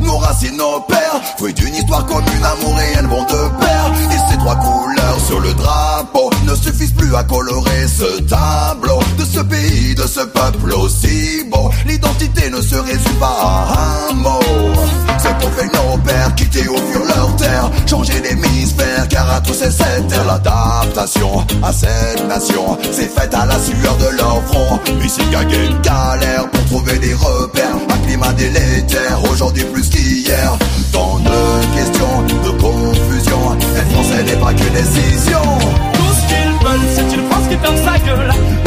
nos 0.00 0.18
racines, 0.18 0.56
nos 0.56 0.80
pères. 0.80 1.20
Fruit 1.38 1.54
d'une 1.54 1.74
histoire 1.74 2.04
commune, 2.06 2.44
amour 2.44 2.78
et 2.80 2.98
haine 2.98 3.06
vont 3.06 3.22
de 3.22 3.60
pair. 3.60 3.92
Et 4.10 4.30
ces 4.30 4.38
trois 4.38 4.56
couleurs 4.56 5.20
sur 5.26 5.40
le 5.40 5.52
drapeau 5.54 6.30
ne 6.46 6.54
suffisent 6.54 6.92
plus 6.92 7.14
à 7.14 7.24
colorer 7.24 7.86
ce 7.86 8.20
tableau 8.22 8.98
de 9.18 9.24
ce 9.24 9.40
pays, 9.40 9.94
de 9.94 10.06
ce 10.06 10.20
peuple 10.20 10.72
aussi 10.72 11.44
beau. 11.50 11.70
L'identité 11.86 12.50
ne 12.50 12.60
se 12.60 12.76
résume 12.76 13.18
pas 13.20 13.36
à 13.38 14.10
un 14.10 14.14
mot. 14.14 14.40
C'est 15.18 15.36
pour 15.38 15.50
faire 15.52 15.70
nos 15.72 15.96
pères 15.98 16.34
quitter 16.34 16.68
au 16.68 16.76
fur 16.76 17.04
leur 17.06 17.36
terre, 17.36 17.70
changer 17.86 18.20
d'hémisphère, 18.20 19.08
car 19.08 19.30
à 19.30 19.40
tous 19.40 19.54
c'est 19.54 19.70
cette 19.70 20.08
terre 20.08 20.24
l'adaptation 20.26 21.46
à 21.62 21.72
cette 21.72 22.26
nation. 22.28 22.76
C'est 22.92 23.08
fait 23.08 23.32
à 23.34 23.46
la 23.46 23.58
sueur 23.58 23.96
de 23.98 24.16
leur 24.16 24.42
front. 24.46 24.80
Ici 25.02 25.20
gaguer 25.30 25.66
une 25.66 25.80
galère 25.80 26.50
pour 26.50 26.64
trouver 26.66 26.98
des 26.98 27.14
repères. 27.14 27.76
Un 27.88 28.06
climat 28.06 28.32
délétère, 28.32 29.18
aujourd'hui 29.30 29.43
plus 29.52 29.88
qu'hier. 29.88 30.58
Tant 30.92 31.18
de 31.18 31.76
questions, 31.76 32.22
de 32.44 32.50
confusion. 32.60 33.56
Être 33.76 33.90
français 33.90 34.22
n'est 34.24 34.36
pas 34.36 34.54
qu'une 34.54 34.72
décision. 34.72 35.42
Tout 35.92 36.14
ce 36.14 36.26
qu'ils 36.28 36.66
veulent, 36.66 36.88
c'est 36.94 37.16
une 37.16 37.28
France 37.28 37.48
qui 37.48 37.56
ferme 37.56 37.76
sa 37.76 37.98
gueule. 37.98 38.63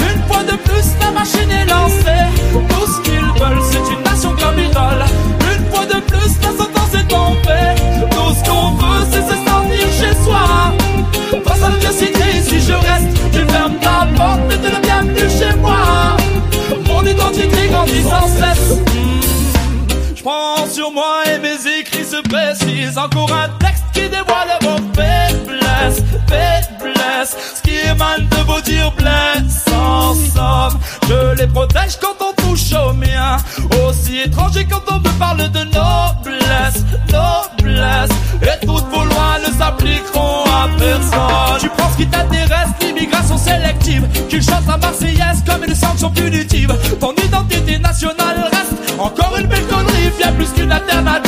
Écrits 21.88 22.06
se 22.06 22.22
précisent. 22.22 22.98
Encore 22.98 23.32
un 23.32 23.50
texte 23.60 23.84
qui 23.94 24.02
dévoile 24.02 24.58
vos 24.62 24.78
faiblesses, 24.94 26.04
faiblesses. 26.28 27.36
Ce 27.56 27.62
qui 27.62 27.78
émane 27.78 28.28
de 28.30 28.38
vos 28.46 28.62
dires 28.62 28.92
blesse 28.92 29.66
en 29.74 30.14
somme. 30.14 30.80
Je 31.08 31.36
les 31.36 31.48
protège 31.48 31.98
quand 32.02 32.16
on 32.22 32.34
touche 32.42 32.74
au 32.74 32.94
mien. 32.94 33.38
Aussi 33.86 34.20
étranger 34.20 34.66
quand 34.70 34.82
on 34.92 35.00
me 35.00 35.20
parle 35.20 35.50
de 35.50 35.60
noblesse, 35.60 36.84
noblesse. 37.12 38.10
Et 38.42 38.66
toutes 38.66 38.88
vos 38.90 39.04
lois 39.04 39.38
ne 39.46 39.54
s'appliqueront 39.58 40.44
à 40.46 40.68
personne. 40.78 41.60
Tu 41.60 41.70
penses 41.70 41.96
qu'il 41.96 42.10
t'intéresse 42.10 42.70
l'immigration 42.82 43.38
sélective, 43.38 44.08
qu'il 44.30 44.42
chante 44.42 44.68
la 44.68 44.78
Marseillaise 44.78 45.44
comme 45.46 45.64
une 45.64 45.76
sanction 45.76 46.10
punitive. 46.12 46.74
Ton 47.00 47.14
identité 47.14 47.80
nationale 47.80 48.50
reste 48.52 49.00
encore 49.00 49.36
une 49.40 49.48
belle 49.48 49.66
connerie, 49.66 50.12
bien 50.18 50.32
plus 50.34 50.50
qu'une 50.50 50.72
alternative. 50.72 51.27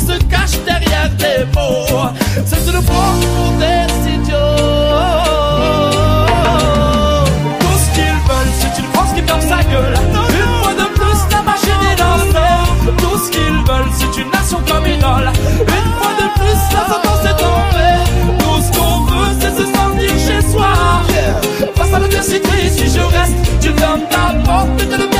Se 0.00 0.16
cache 0.24 0.58
derrière 0.64 1.10
des 1.18 1.44
mots. 1.54 2.10
C'est 2.44 2.64
prendre 2.86 3.26
pour 3.36 3.52
des 3.58 3.86
idiots. 4.14 4.36
Tout 7.60 7.78
ce 7.78 7.88
qu'ils 7.94 8.18
veulent, 8.28 8.54
c'est 8.58 8.74
une 8.80 8.88
France 8.92 9.12
qui 9.14 9.22
ferme 9.22 9.40
sa 9.40 9.62
gueule. 9.70 9.94
Une 10.40 10.54
fois 10.62 10.74
de 10.74 10.86
plus, 10.98 11.20
la 11.30 11.42
machine 11.42 11.82
est. 11.90 11.94
Tout 12.98 13.18
ce 13.18 13.30
qu'ils 13.30 13.62
veulent, 13.68 13.92
c'est 13.98 14.14
une 14.20 14.30
nation 14.30 14.60
comme 14.68 14.86
idole. 14.86 15.30
Une 15.60 15.90
fois 15.98 16.14
de 16.20 16.26
plus, 16.38 16.60
la 16.76 16.84
sentence 16.92 17.24
est 17.24 17.38
tombée. 17.44 17.98
Tout 18.38 18.60
ce 18.62 18.70
qu'on 18.78 18.96
veut, 19.04 19.30
c'est 19.40 19.54
se 19.56 19.64
sentir 19.66 20.12
chez 20.26 20.40
soi. 20.52 20.72
Face 21.74 21.92
à 21.94 21.98
l'adversité, 21.98 22.56
si 22.70 22.86
je 22.86 23.00
reste, 23.00 23.38
tu 23.60 23.70
fermes 23.70 24.02
ta 24.10 24.34
porte, 24.44 24.68
mais 24.78 24.86
t'es 24.86 24.98
le 24.98 25.13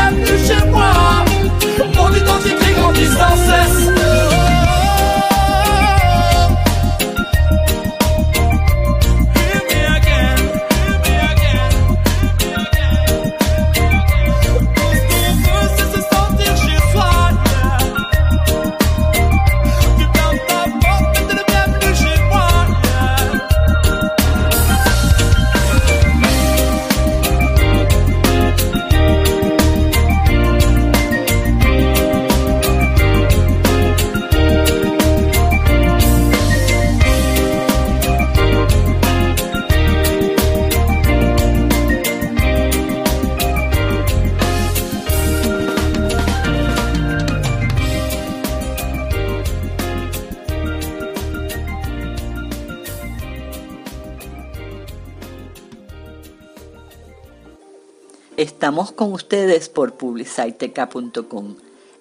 Estamos 58.65 58.93
con 58.93 59.13
ustedes 59.13 59.69
por 59.69 59.93
publiciteca.com 59.93 61.57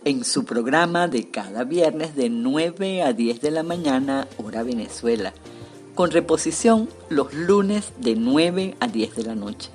en 0.05 0.23
su 0.23 0.45
programa 0.45 1.09
de 1.09 1.29
cada 1.29 1.65
viernes 1.65 2.15
de 2.15 2.29
9 2.29 3.01
a 3.01 3.11
10 3.11 3.41
de 3.41 3.51
la 3.51 3.63
mañana, 3.63 4.29
hora 4.37 4.63
Venezuela, 4.63 5.33
con 5.93 6.11
reposición 6.11 6.87
los 7.09 7.33
lunes 7.33 7.91
de 7.99 8.15
9 8.15 8.77
a 8.79 8.87
10 8.87 9.13
de 9.13 9.23
la 9.23 9.35
noche. 9.35 9.71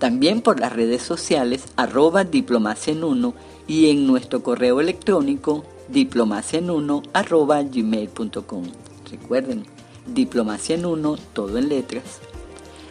También 0.00 0.42
por 0.42 0.58
las 0.58 0.72
redes 0.72 1.02
sociales 1.02 1.66
arroba 1.76 2.24
diplomacia 2.24 2.92
en 2.92 3.04
uno 3.04 3.34
y 3.68 3.90
en 3.90 4.08
nuestro 4.08 4.42
correo 4.42 4.80
electrónico 4.80 5.64
diplomacia 5.86 6.58
en 6.58 6.70
uno 6.70 7.04
arroba 7.12 7.62
gmail.com. 7.62 8.64
Recuerden, 9.08 9.64
diplomacia 10.12 10.74
en 10.74 10.86
uno, 10.86 11.16
todo 11.34 11.56
en 11.56 11.68
letras. 11.68 12.20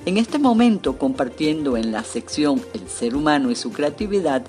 En 0.05 0.17
este 0.17 0.39
momento 0.39 0.97
compartiendo 0.97 1.77
en 1.77 1.91
la 1.91 2.03
sección 2.03 2.61
El 2.73 2.87
ser 2.87 3.15
humano 3.15 3.51
y 3.51 3.55
su 3.55 3.71
creatividad 3.71 4.43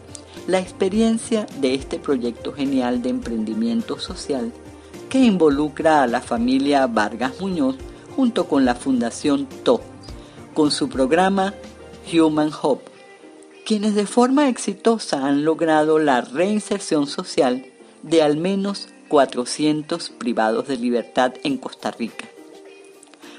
la 0.47 0.59
experiencia 0.59 1.47
de 1.61 1.75
este 1.75 1.99
proyecto 1.99 2.53
genial 2.53 3.03
de 3.03 3.11
emprendimiento 3.11 3.99
social 3.99 4.53
que 5.09 5.19
involucra 5.19 6.03
a 6.03 6.07
la 6.07 6.21
familia 6.21 6.87
Vargas 6.87 7.41
Muñoz 7.41 7.77
junto 8.15 8.47
con 8.47 8.65
la 8.65 8.75
Fundación 8.75 9.47
TO, 9.65 9.81
con 10.55 10.71
su 10.71 10.89
programa 10.89 11.55
Human 12.13 12.51
Hope, 12.63 12.91
quienes 13.67 13.95
de 13.95 14.07
forma 14.07 14.49
exitosa 14.49 15.27
han 15.27 15.45
logrado 15.45 15.99
la 15.99 16.21
reinserción 16.21 17.07
social 17.07 17.67
de 18.03 18.23
al 18.23 18.37
menos 18.37 18.89
400 19.09 20.11
privados 20.11 20.69
de 20.69 20.77
libertad 20.77 21.35
en 21.43 21.59
Costa 21.59 21.91
Rica. 21.91 22.30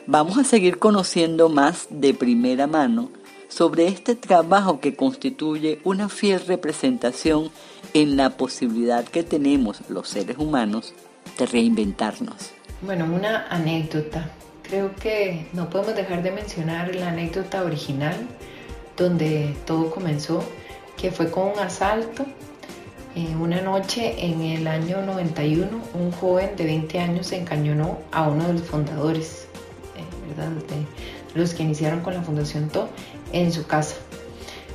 Vamos 0.08 0.38
a 0.38 0.44
seguir 0.44 0.80
conociendo 0.80 1.48
más 1.48 1.88
de 1.90 2.14
primera 2.14 2.66
mano 2.66 3.12
sobre 3.50 3.88
este 3.88 4.16
trabajo 4.16 4.80
que 4.80 4.96
constituye 4.96 5.80
una 5.84 6.10
fiel 6.10 6.42
representación 6.48 7.52
en 7.94 8.18
la 8.18 8.32
posibilidad 8.32 9.06
que 9.06 9.24
tenemos 9.24 9.82
los 9.90 10.08
seres 10.10 10.38
humanos 10.38 10.94
de 11.38 11.46
reinventarnos. 11.46 12.52
Bueno, 12.82 13.06
una 13.06 13.48
anécdota. 13.48 14.32
Creo 14.64 14.96
que 14.96 15.48
no 15.54 15.70
podemos 15.70 15.96
dejar 15.96 16.24
de 16.24 16.32
mencionar 16.32 16.96
la 16.96 17.10
anécdota 17.10 17.64
original 17.64 18.16
donde 18.98 19.56
todo 19.66 19.92
comenzó, 19.92 20.44
que 20.98 21.12
fue 21.12 21.30
con 21.30 21.50
un 21.50 21.60
asalto. 21.60 22.26
Eh, 23.16 23.36
una 23.40 23.62
noche 23.62 24.16
en 24.26 24.42
el 24.42 24.68
año 24.68 25.02
91, 25.06 25.68
un 25.94 26.12
joven 26.12 26.56
de 26.56 26.64
20 26.64 27.00
años 27.00 27.32
encañonó 27.34 28.00
a 28.12 28.30
uno 28.30 28.48
de 28.48 28.54
los 28.54 28.64
fundadores, 28.64 29.41
los 31.36 31.54
que 31.54 31.64
iniciaron 31.64 32.02
con 32.02 32.14
la 32.14 32.22
Fundación 32.22 32.70
TO 32.70 32.90
en 33.34 33.52
su 33.52 33.66
casa. 33.66 33.96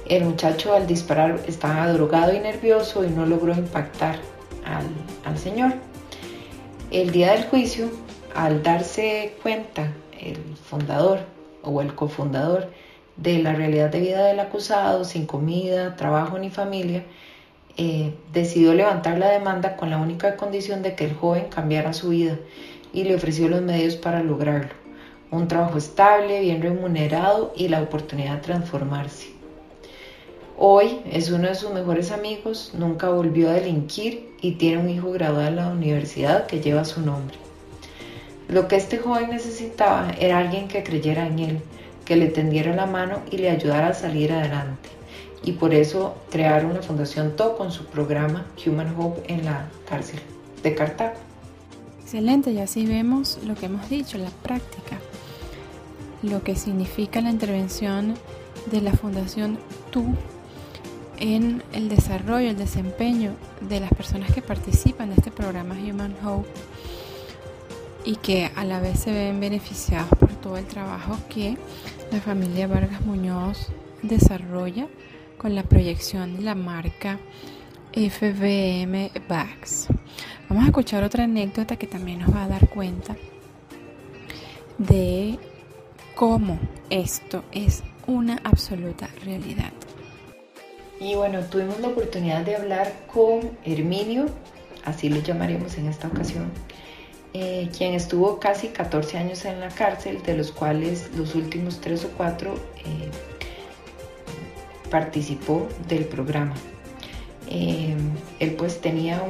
El 0.08 0.24
muchacho 0.24 0.74
al 0.74 0.86
disparar 0.86 1.40
estaba 1.46 1.90
drogado 1.92 2.32
y 2.34 2.38
nervioso 2.38 3.04
y 3.04 3.08
no 3.08 3.26
logró 3.26 3.52
impactar 3.52 4.18
al, 4.64 4.86
al 5.24 5.38
señor. 5.38 5.74
El 6.90 7.10
día 7.10 7.32
del 7.32 7.44
juicio, 7.46 7.90
al 8.34 8.62
darse 8.62 9.34
cuenta 9.42 9.92
el 10.20 10.36
fundador 10.68 11.20
o 11.62 11.80
el 11.80 11.94
cofundador 11.94 12.70
de 13.16 13.42
la 13.42 13.54
realidad 13.54 13.90
de 13.90 14.00
vida 14.00 14.24
del 14.26 14.40
acusado, 14.40 15.04
sin 15.04 15.26
comida, 15.26 15.96
trabajo 15.96 16.38
ni 16.38 16.50
familia, 16.50 17.04
eh, 17.76 18.14
decidió 18.32 18.72
levantar 18.72 19.18
la 19.18 19.30
demanda 19.30 19.76
con 19.76 19.90
la 19.90 19.98
única 19.98 20.36
condición 20.36 20.82
de 20.82 20.94
que 20.94 21.04
el 21.04 21.14
joven 21.14 21.46
cambiara 21.50 21.92
su 21.92 22.10
vida 22.10 22.38
y 22.92 23.04
le 23.04 23.14
ofreció 23.14 23.48
los 23.48 23.62
medios 23.62 23.96
para 23.96 24.22
lograrlo. 24.22 24.85
Un 25.30 25.48
trabajo 25.48 25.78
estable, 25.78 26.40
bien 26.40 26.62
remunerado 26.62 27.52
y 27.56 27.68
la 27.68 27.82
oportunidad 27.82 28.36
de 28.36 28.42
transformarse. 28.42 29.28
Hoy 30.56 31.00
es 31.10 31.30
uno 31.30 31.48
de 31.48 31.54
sus 31.54 31.72
mejores 31.72 32.12
amigos, 32.12 32.72
nunca 32.78 33.10
volvió 33.10 33.50
a 33.50 33.54
delinquir 33.54 34.32
y 34.40 34.52
tiene 34.52 34.78
un 34.78 34.88
hijo 34.88 35.10
graduado 35.10 35.48
en 35.48 35.56
la 35.56 35.68
universidad 35.68 36.46
que 36.46 36.60
lleva 36.60 36.84
su 36.84 37.00
nombre. 37.00 37.36
Lo 38.48 38.68
que 38.68 38.76
este 38.76 38.98
joven 38.98 39.30
necesitaba 39.30 40.12
era 40.20 40.38
alguien 40.38 40.68
que 40.68 40.84
creyera 40.84 41.26
en 41.26 41.40
él, 41.40 41.60
que 42.04 42.14
le 42.14 42.28
tendiera 42.28 42.74
la 42.74 42.86
mano 42.86 43.20
y 43.30 43.38
le 43.38 43.50
ayudara 43.50 43.88
a 43.88 43.94
salir 43.94 44.32
adelante. 44.32 44.88
Y 45.42 45.52
por 45.52 45.74
eso 45.74 46.14
crearon 46.30 46.74
la 46.74 46.82
Fundación 46.82 47.34
TO 47.34 47.56
con 47.56 47.72
su 47.72 47.84
programa 47.86 48.46
Human 48.64 48.94
Hope 48.98 49.22
en 49.32 49.44
la 49.44 49.68
cárcel 49.88 50.20
de 50.62 50.74
Cartago. 50.74 51.16
Excelente, 52.00 52.52
y 52.52 52.60
así 52.60 52.86
vemos 52.86 53.40
lo 53.44 53.56
que 53.56 53.66
hemos 53.66 53.90
dicho, 53.90 54.16
la 54.16 54.30
práctica, 54.30 55.00
lo 56.26 56.42
que 56.42 56.56
significa 56.56 57.20
la 57.20 57.30
intervención 57.30 58.14
de 58.70 58.80
la 58.80 58.92
Fundación 58.92 59.58
TU 59.90 60.14
en 61.18 61.62
el 61.72 61.88
desarrollo, 61.88 62.50
el 62.50 62.58
desempeño 62.58 63.32
de 63.60 63.80
las 63.80 63.90
personas 63.90 64.32
que 64.32 64.42
participan 64.42 65.08
de 65.10 65.16
este 65.16 65.30
programa 65.30 65.74
Human 65.74 66.14
Hope 66.24 66.48
y 68.04 68.16
que 68.16 68.50
a 68.54 68.64
la 68.64 68.80
vez 68.80 69.00
se 69.00 69.12
ven 69.12 69.40
beneficiados 69.40 70.08
por 70.18 70.30
todo 70.34 70.56
el 70.56 70.66
trabajo 70.66 71.18
que 71.28 71.56
la 72.12 72.20
familia 72.20 72.66
Vargas 72.66 73.04
Muñoz 73.04 73.68
desarrolla 74.02 74.86
con 75.38 75.54
la 75.54 75.62
proyección 75.64 76.36
de 76.36 76.42
la 76.42 76.54
marca 76.54 77.18
FBM 77.92 79.10
Bags. 79.28 79.88
Vamos 80.48 80.64
a 80.64 80.68
escuchar 80.68 81.02
otra 81.02 81.24
anécdota 81.24 81.76
que 81.76 81.86
también 81.86 82.20
nos 82.20 82.34
va 82.34 82.44
a 82.44 82.48
dar 82.48 82.68
cuenta 82.68 83.16
de 84.78 85.38
cómo 86.16 86.58
esto 86.88 87.44
es 87.52 87.84
una 88.06 88.40
absoluta 88.42 89.08
realidad. 89.22 89.70
Y 90.98 91.14
bueno, 91.14 91.40
tuvimos 91.42 91.78
la 91.80 91.88
oportunidad 91.88 92.40
de 92.40 92.56
hablar 92.56 92.90
con 93.12 93.50
Herminio, 93.64 94.24
así 94.86 95.10
lo 95.10 95.20
llamaremos 95.20 95.76
en 95.76 95.88
esta 95.88 96.08
ocasión, 96.08 96.50
eh, 97.34 97.68
quien 97.76 97.92
estuvo 97.92 98.40
casi 98.40 98.68
14 98.68 99.18
años 99.18 99.44
en 99.44 99.60
la 99.60 99.68
cárcel, 99.68 100.22
de 100.22 100.38
los 100.38 100.52
cuales 100.52 101.10
los 101.14 101.34
últimos 101.34 101.82
3 101.82 102.06
o 102.06 102.08
4 102.16 102.54
eh, 102.54 102.58
participó 104.90 105.68
del 105.86 106.06
programa. 106.06 106.54
Eh, 107.50 107.94
él 108.40 108.52
pues 108.52 108.80
tenía 108.80 109.22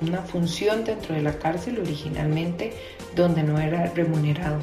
una 0.00 0.22
función 0.22 0.84
dentro 0.84 1.16
de 1.16 1.22
la 1.22 1.36
cárcel 1.40 1.80
originalmente 1.80 2.72
donde 3.16 3.42
no 3.42 3.58
era 3.58 3.86
remunerado. 3.86 4.60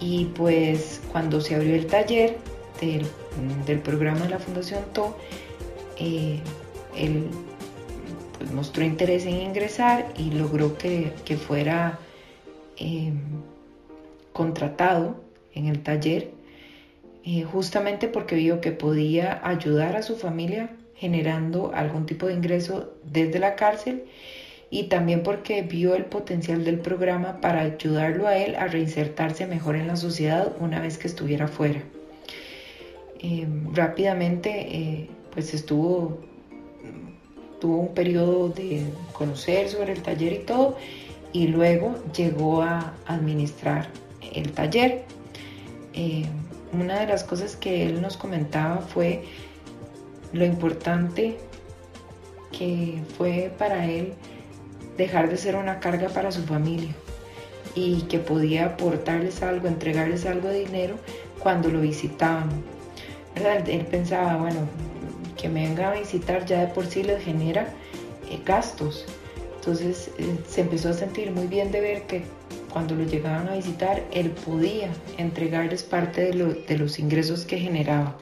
Y 0.00 0.26
pues 0.36 1.00
cuando 1.10 1.40
se 1.40 1.54
abrió 1.54 1.74
el 1.74 1.86
taller 1.86 2.36
del, 2.80 3.80
programa 3.80 4.20
de 4.20 4.28
la 4.30 4.38
Fundación 4.38 4.84
TO, 4.92 5.16
él 5.98 6.40
pues, 8.38 8.52
mostró 8.52 8.84
interés 8.84 9.24
en 9.26 9.36
ingresar 9.36 10.06
y 10.16 10.30
logró 10.30 10.76
que, 10.76 11.12
fuera 11.36 11.98
eh, 12.78 13.12
contratado 14.32 15.16
en 15.54 15.66
el 15.66 15.82
taller, 15.82 16.30
eh, 17.24 17.42
justamente 17.42 18.08
porque 18.08 18.36
vio 18.36 18.60
que 18.60 18.72
podía 18.72 19.40
ayudar 19.42 19.96
a 19.96 20.02
su 20.02 20.16
familia 20.16 20.70
generando 20.94 21.72
algún 21.74 22.06
tipo 22.06 22.26
de 22.26 22.34
ingreso 22.34 22.92
desde 23.04 23.38
la 23.38 23.56
cárcel 23.56 24.04
y 24.78 24.84
también 24.84 25.22
porque 25.22 25.62
vio 25.62 25.94
el 25.94 26.04
potencial 26.04 26.64
del 26.64 26.78
programa 26.78 27.40
para 27.40 27.60
ayudarlo 27.60 28.26
a 28.26 28.36
él 28.36 28.56
a 28.56 28.66
reinsertarse 28.66 29.46
mejor 29.46 29.76
en 29.76 29.86
la 29.86 29.96
sociedad 29.96 30.52
una 30.60 30.80
vez 30.80 30.98
que 30.98 31.08
estuviera 31.08 31.48
fuera. 31.48 31.82
Eh, 33.20 33.46
rápidamente 33.72 35.08
pues 35.32 35.54
estuvo 35.54 36.18
tuvo 37.60 37.78
un 37.78 37.94
periodo 37.94 38.48
de 38.50 38.82
conocer 39.12 39.68
sobre 39.68 39.92
el 39.92 40.02
taller 40.02 40.32
y 40.32 40.38
todo, 40.38 40.76
y 41.32 41.48
luego 41.48 41.94
llegó 42.14 42.62
a 42.62 42.94
administrar 43.06 43.88
el 44.34 44.52
taller. 44.52 45.04
Eh, 45.94 46.26
una 46.72 47.00
de 47.00 47.06
las 47.06 47.24
cosas 47.24 47.56
que 47.56 47.86
él 47.86 48.02
nos 48.02 48.16
comentaba 48.16 48.78
fue 48.78 49.24
lo 50.32 50.44
importante 50.44 51.38
que 52.52 53.00
fue 53.16 53.50
para 53.58 53.86
él 53.86 54.12
dejar 54.96 55.28
de 55.30 55.36
ser 55.36 55.56
una 55.56 55.80
carga 55.80 56.08
para 56.08 56.32
su 56.32 56.42
familia 56.42 56.90
y 57.74 58.02
que 58.02 58.18
podía 58.18 58.66
aportarles 58.66 59.42
algo, 59.42 59.68
entregarles 59.68 60.24
algo 60.26 60.48
de 60.48 60.64
dinero 60.64 60.96
cuando 61.38 61.68
lo 61.68 61.80
visitaban. 61.80 62.48
Él 63.66 63.86
pensaba, 63.90 64.36
bueno, 64.36 64.60
que 65.36 65.48
me 65.48 65.66
venga 65.66 65.90
a 65.90 65.94
visitar 65.94 66.46
ya 66.46 66.60
de 66.60 66.66
por 66.68 66.86
sí 66.86 67.02
les 67.02 67.22
genera 67.22 67.68
eh, 68.30 68.40
gastos. 68.44 69.04
Entonces 69.56 70.10
eh, 70.18 70.36
se 70.48 70.62
empezó 70.62 70.88
a 70.88 70.92
sentir 70.94 71.30
muy 71.30 71.46
bien 71.46 71.70
de 71.70 71.80
ver 71.80 72.02
que 72.02 72.22
cuando 72.72 72.94
lo 72.94 73.04
llegaban 73.04 73.48
a 73.48 73.56
visitar, 73.56 74.02
él 74.12 74.30
podía 74.30 74.90
entregarles 75.18 75.82
parte 75.82 76.30
de, 76.30 76.78
los 76.78 76.98
ingresos 76.98 77.44
que 77.44 77.58
generaba. 77.58 78.18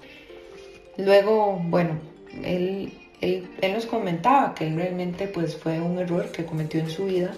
Luego, 0.97 1.61
bueno, 1.65 1.99
él, 2.45 2.93
él, 3.25 3.49
nos 3.73 3.87
comentaba 3.87 4.55
que 4.55 4.67
él 4.67 4.77
realmente 4.77 5.27
pues 5.29 5.57
fue 5.57 5.81
un 5.81 5.99
error 5.99 6.31
que 6.33 6.45
cometió 6.45 6.81
en 6.81 6.91
su 6.91 7.07
vida, 7.07 7.33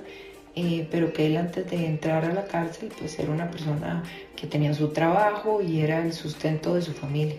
eh, 0.54 0.86
pero 0.90 1.12
que 1.12 1.26
él 1.26 1.36
antes 1.36 1.70
de 1.70 1.86
entrar 1.86 2.24
a 2.24 2.32
la 2.32 2.44
cárcel 2.44 2.90
pues 2.98 3.18
era 3.18 3.30
una 3.30 3.50
persona 3.50 4.02
que 4.34 4.46
tenía 4.46 4.74
su 4.74 4.88
trabajo 4.88 5.62
y 5.62 5.80
era 5.80 6.04
el 6.04 6.12
sustento 6.12 6.74
de 6.74 6.82
su 6.82 6.92
familia. 6.92 7.36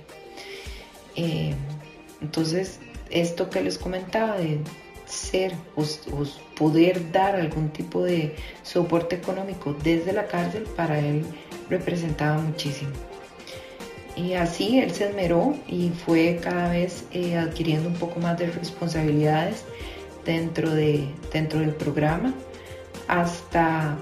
Entonces, 2.21 2.79
esto 3.09 3.49
que 3.49 3.61
les 3.61 3.77
comentaba 3.77 4.37
de 4.37 4.59
ser 5.05 5.53
o, 5.75 5.83
poder 6.57 7.11
dar 7.11 7.35
algún 7.35 7.69
tipo 7.69 8.03
de 8.03 8.35
soporte 8.63 9.15
económico 9.15 9.75
desde 9.83 10.11
la 10.11 10.27
cárcel 10.27 10.63
para 10.75 10.99
él 10.99 11.23
representaba 11.69 12.39
muchísimo. 12.39 12.91
Y 14.17 14.33
así 14.33 14.79
él 14.79 14.91
se 14.91 15.09
esmeró 15.09 15.55
y 15.67 15.89
fue 15.89 16.39
cada 16.41 16.71
vez 16.71 17.05
eh, 17.11 17.37
adquiriendo 17.37 17.87
un 17.87 17.95
poco 17.95 18.19
más 18.19 18.37
de 18.39 18.47
responsabilidades 18.47 19.63
dentro, 20.25 20.71
de, 20.71 21.07
dentro 21.31 21.59
del 21.59 21.69
programa 21.69 22.33
hasta, 23.07 23.95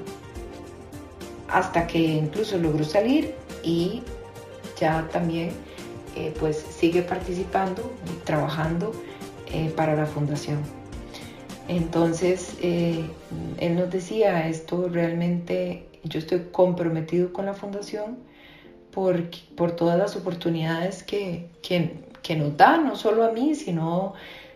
hasta 1.49 1.85
que 1.85 1.99
incluso 1.99 2.57
logró 2.57 2.85
salir 2.85 3.35
y 3.61 4.03
ya 4.79 5.05
también 5.11 5.51
eh, 6.15 6.33
pues 6.39 6.65
sigue 6.69 7.01
participando 7.01 7.93
y 8.07 8.25
trabajando 8.25 8.93
eh, 9.51 9.69
para 9.75 9.95
la 9.95 10.05
fundación. 10.05 10.59
Entonces, 11.67 12.53
él 12.61 13.09
nos 13.75 13.89
decía, 13.89 14.47
esto 14.47 14.87
realmente, 14.87 15.87
yo 16.03 16.19
estoy 16.19 16.45
comprometido 16.51 17.33
con 17.33 17.47
la 17.47 17.55
fundación 17.55 18.19
por, 18.95 19.23
por 19.57 19.73
todas 19.73 19.99
las 19.99 20.15
oportunidades 20.15 21.03
que, 21.03 21.49
que, 21.61 22.35
nos 22.37 22.55
da, 22.55 22.77
no 22.77 22.95
solo 22.95 23.25
a 23.25 23.31
mí, 23.31 23.53
sino, 23.53 24.13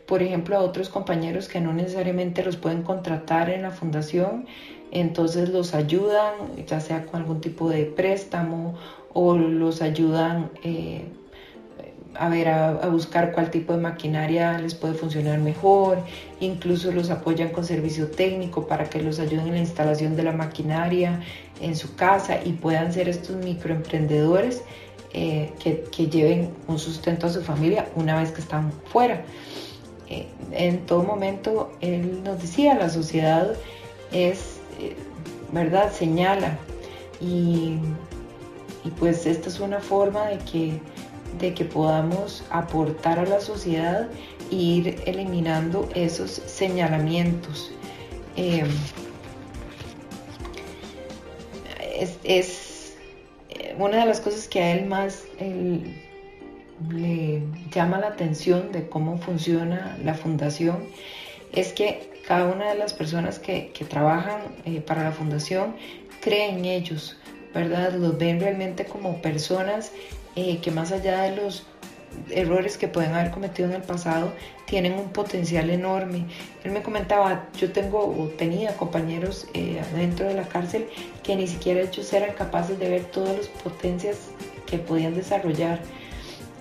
por 0.08 0.24
ejemplo, 0.24 0.56
a 0.56 0.62
otros 0.62 0.88
compañeros 0.88 1.50
que 1.50 1.60
no 1.60 1.74
necesariamente 1.74 2.44
los 2.44 2.56
pueden 2.56 2.82
contratar 2.82 3.50
en 3.50 3.64
la 3.64 3.72
fundación, 3.72 4.48
entonces 4.92 5.50
los 5.50 5.76
ayudan, 5.76 6.34
ya 6.66 6.80
sea 6.80 7.06
con 7.06 7.20
algún 7.20 7.42
tipo 7.42 7.70
de 7.70 7.84
préstamo 7.84 8.76
o 9.14 9.36
los 9.36 9.82
ayudan 9.82 10.50
a 12.16 12.30
ver, 12.30 12.48
a, 12.48 12.88
buscar 12.88 13.32
cuál 13.32 13.52
tipo 13.52 13.74
de 13.74 13.80
maquinaria 13.80 14.58
les 14.58 14.76
puede 14.76 14.94
funcionar 14.94 15.40
mejor, 15.40 16.00
incluso 16.40 16.92
los 16.92 17.10
apoyan 17.10 17.50
con 17.50 17.66
servicio 17.66 18.08
técnico 18.08 18.68
para 18.68 18.90
que 18.90 19.02
los 19.02 19.20
ayuden 19.20 19.48
en 19.48 19.54
la 19.54 19.60
instalación 19.60 20.16
de 20.16 20.24
la 20.24 20.32
maquinaria 20.32 21.22
en 21.62 21.76
su 21.76 21.96
casa 21.96 22.40
y 22.44 22.54
puedan 22.54 22.94
ser 22.94 23.10
estos 23.10 23.36
microemprendedores 23.38 24.64
eh, 25.14 25.52
que, 25.60 26.08
lleven 26.08 26.54
un 26.68 26.78
sustento 26.78 27.26
a 27.26 27.30
su 27.32 27.42
familia 27.42 27.90
una 27.96 28.20
vez 28.20 28.32
que 28.32 28.42
están 28.42 28.72
fuera. 28.92 29.24
Eh, 30.08 30.28
en 30.52 30.86
todo 30.86 31.04
momento, 31.04 31.72
él 31.82 32.24
nos 32.24 32.42
decía, 32.42 32.76
la 32.76 32.90
sociedad 32.90 33.54
es, 34.12 34.58
eh, 34.80 34.96
¿verdad? 35.52 35.92
Señala 35.92 36.58
y, 37.20 37.78
pues 39.00 39.26
esta 39.26 39.50
es 39.50 39.60
una 39.60 39.80
forma 39.80 40.26
de 40.28 40.38
que 40.40 40.80
de 41.40 41.54
que 41.54 41.64
podamos 41.64 42.44
aportar 42.50 43.20
a 43.20 43.26
la 43.26 43.40
sociedad 43.40 44.08
e 44.52 44.56
ir 44.56 45.02
eliminando 45.06 45.88
esos 45.94 46.32
señalamientos. 46.32 47.72
Eh, 52.00 52.10
es, 52.24 52.98
eh, 53.50 53.76
una 53.78 54.00
de 54.00 54.06
las 54.06 54.22
cosas 54.22 54.48
que 54.48 54.62
a 54.62 54.74
él 54.74 54.86
más 54.86 55.24
le 56.90 57.44
llama 57.72 58.00
la 58.00 58.08
atención 58.08 58.72
de 58.72 58.88
cómo 58.88 59.18
funciona 59.18 59.98
la 60.04 60.14
fundación 60.14 60.88
es 61.52 61.74
que 61.74 62.10
cada 62.28 62.46
una 62.46 62.70
de 62.70 62.76
las 62.76 62.94
personas 62.94 63.40
que, 63.40 63.72
trabajan 63.90 64.42
eh, 64.66 64.82
para 64.82 65.04
la 65.04 65.12
fundación 65.12 65.76
cree 66.22 66.50
en 66.50 66.66
ellos, 66.66 67.18
¿verdad? 67.54 67.94
Los 67.94 68.18
ven 68.18 68.40
realmente 68.40 68.86
como 68.86 69.22
personas 69.22 69.92
eh, 70.36 70.60
que 70.60 70.70
más 70.70 70.92
allá 70.92 71.24
de 71.24 71.36
los 71.36 71.66
errores 72.32 72.78
que 72.78 72.88
pueden 72.88 73.14
haber 73.14 73.32
cometido 73.32 73.70
en 73.70 73.76
el 73.76 73.82
pasado, 73.82 74.32
tienen 74.66 74.94
un 74.94 75.10
potencial 75.10 75.70
enorme. 75.70 76.26
Él 76.64 76.72
me 76.72 76.82
comentaba, 76.82 77.48
yo 77.58 77.72
tengo 77.72 78.00
o 78.00 78.28
tenía 78.38 78.76
compañeros 78.78 79.48
eh, 79.54 79.82
dentro 79.96 80.28
de 80.28 80.36
la 80.36 80.44
cárcel 80.44 80.88
que 81.24 81.36
ni 81.36 81.48
siquiera 81.48 81.82
ellos 81.82 82.12
eran 82.14 82.34
capaces 82.36 82.80
de 82.80 82.90
ver 82.90 83.06
todas 83.06 83.36
las 83.36 83.48
potencias 83.48 84.18
que 84.66 84.78
podían 84.78 85.16
desarrollar. 85.16 85.80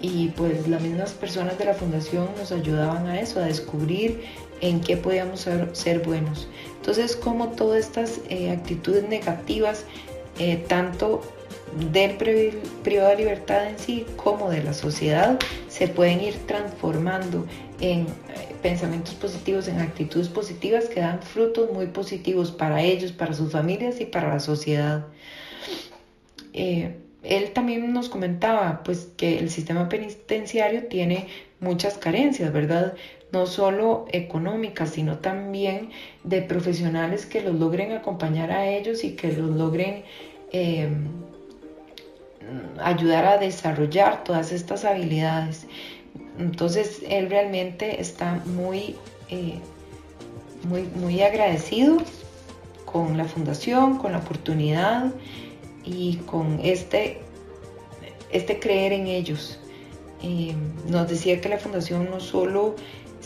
Y 0.01 0.29
pues 0.29 0.69
las 0.69 0.81
mismas 0.81 1.13
personas 1.13 1.59
de 1.59 1.65
la 1.65 1.75
fundación 1.75 2.29
nos 2.39 2.53
ayudaban 2.53 3.09
a 3.09 3.21
eso, 3.21 3.41
a 3.41 3.45
descubrir 3.45 4.23
en 4.61 4.81
qué 4.81 4.97
podíamos 4.97 5.41
ser, 5.73 5.99
buenos. 6.01 6.49
Entonces, 6.77 7.17
como 7.17 7.49
todas 7.49 7.81
estas 7.81 8.21
eh, 8.29 8.51
actitudes 8.51 9.09
negativas, 9.09 9.85
eh, 10.39 10.65
tanto 10.69 11.23
del 11.93 12.17
privado 12.83 13.11
de 13.11 13.17
libertad 13.17 13.69
en 13.69 13.79
sí 13.79 14.07
como 14.17 14.51
de 14.51 14.63
la 14.63 14.73
sociedad, 14.73 15.39
se 15.69 15.89
pueden 15.89 16.21
ir 16.21 16.35
transformando 16.47 17.47
en 17.81 18.01
eh, 18.01 18.07
pensamientos 18.63 19.15
positivos, 19.15 19.69
en 19.69 19.81
actitudes 19.81 20.29
positivas 20.29 20.87
que 20.87 21.01
dan 21.01 21.23
frutos 21.23 21.73
muy 21.73 21.87
positivos 21.87 22.51
para 22.51 22.83
ellos, 22.83 23.13
para 23.13 23.35
sus 23.35 23.53
familias 23.53 24.01
y 24.01 24.07
para 24.07 24.29
la 24.29 24.41
sociedad. 24.41 25.07
él 26.55 27.51
también 27.53 27.93
nos 27.93 28.09
comentaba 28.09 28.83
pues 28.85 29.09
que 29.17 29.39
el 29.39 29.51
sistema 29.51 29.89
penitenciario 29.89 30.87
tiene 30.87 31.29
muchas 31.61 31.99
carencias, 31.99 32.53
¿verdad? 32.53 32.95
no 33.33 33.47
solo 33.47 34.07
económicas, 34.11 34.91
sino 34.91 35.19
también 35.19 35.91
de 36.25 36.43
profesionales 36.43 37.27
que 37.27 37.43
los 37.43 37.55
logren 37.55 37.93
acompañar 37.93 38.51
a 38.51 38.67
ellos 38.69 39.05
y 39.05 39.17
que 39.17 39.33
los 39.33 39.51
logren 39.51 40.05
em, 40.53 41.09
ayudar 42.81 43.25
a 43.27 43.39
desarrollar 43.39 44.25
todas 44.25 44.53
estas 44.53 44.85
habilidades. 44.85 45.67
Entonces 46.39 47.01
él 47.09 47.29
realmente 47.29 48.01
está 48.01 48.43
muy, 48.47 48.97
eh, 49.29 49.59
muy, 50.65 50.83
muy 50.83 51.23
agradecido 51.23 51.99
con 52.85 53.17
la 53.17 53.25
fundación, 53.25 53.99
con 53.99 54.13
la 54.13 54.19
oportunidad 54.19 55.13
y 55.85 56.17
con 56.19 56.61
este, 56.63 57.21
este 58.31 58.59
creer 58.59 58.93
en 58.93 59.07
ellos. 59.07 59.59
Em, 60.23 60.57
nos 60.89 61.09
decía 61.09 61.41
que 61.41 61.49
la 61.49 61.59
fundación 61.59 62.11
no 62.11 62.21
solo 62.21 62.75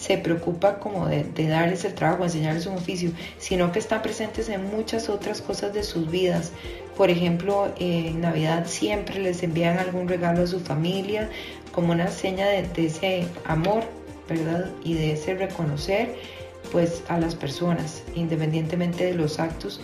se 0.02 0.18
preocupa 0.18 0.80
como 0.80 1.06
de, 1.06 1.46
darles 1.46 1.84
el 1.84 1.94
trabajo, 1.94 2.24
enseñarles 2.24 2.66
un 2.66 2.74
oficio, 2.74 3.12
sino 3.38 3.70
que 3.70 3.78
están 3.78 4.02
presentes 4.02 4.48
en 4.48 4.68
muchas 4.68 5.08
otras 5.08 5.40
cosas 5.40 5.72
de 5.72 5.84
sus 5.84 6.10
vidas. 6.10 6.50
Por 6.96 7.08
ejemplo, 7.08 7.72
en 7.78 8.20
Navidad 8.20 8.66
siempre 8.66 9.20
les 9.20 9.44
envían 9.44 9.78
algún 9.78 10.08
regalo 10.08 10.42
a 10.42 10.46
su 10.48 10.58
familia 10.58 11.30
como 11.70 11.92
una 11.92 12.08
seña 12.08 12.48
de, 12.48 12.66
ese 12.84 13.28
amor, 13.44 13.84
¿verdad? 14.28 14.72
Y 14.82 14.94
de 14.94 15.12
ese 15.12 15.36
reconocer 15.36 16.16
pues 16.72 17.04
a 17.08 17.20
las 17.20 17.36
personas, 17.36 18.02
independientemente 18.16 19.04
de 19.04 19.14
los 19.14 19.38
actos 19.38 19.80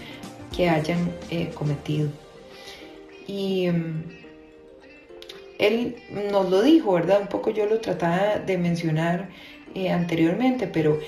que 0.57 0.69
hayan 0.69 1.12
eh, 1.31 1.51
cometido. 1.55 2.09
Y 3.29 3.69
mm, 3.69 4.03
él 5.61 5.95
nos 6.33 6.51
lo 6.51 6.61
dijo, 6.61 6.95
¿verdad? 6.95 7.21
Un 7.21 7.29
poco 7.29 7.51
yo 7.51 7.66
lo 7.66 7.79
trataba 7.79 8.41
de 8.45 8.59
mencionar 8.59 9.29
eh, 9.75 9.91
anteriormente, 9.91 10.66
pero 10.66 10.99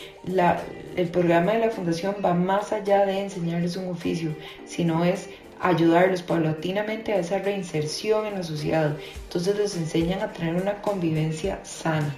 el 0.97 1.09
programa 1.09 1.53
de 1.53 1.61
la 1.61 1.71
fundación 1.71 2.17
va 2.25 2.35
más 2.35 2.73
allá 2.73 3.07
de 3.07 3.21
enseñarles 3.21 3.77
un 3.77 3.89
oficio, 3.89 4.35
sino 4.67 5.05
es 5.05 5.29
ayudarlos 5.61 6.23
paulatinamente 6.23 7.13
a 7.13 7.19
esa 7.19 7.39
reinserción 7.39 8.27
en 8.27 8.35
la 8.35 8.43
sociedad. 8.43 8.97
Entonces 9.25 9.57
les 9.57 9.77
enseñan 9.77 10.21
a 10.21 10.33
tener 10.33 10.55
una 10.55 10.81
convivencia 10.83 11.61
sana. 11.65 12.15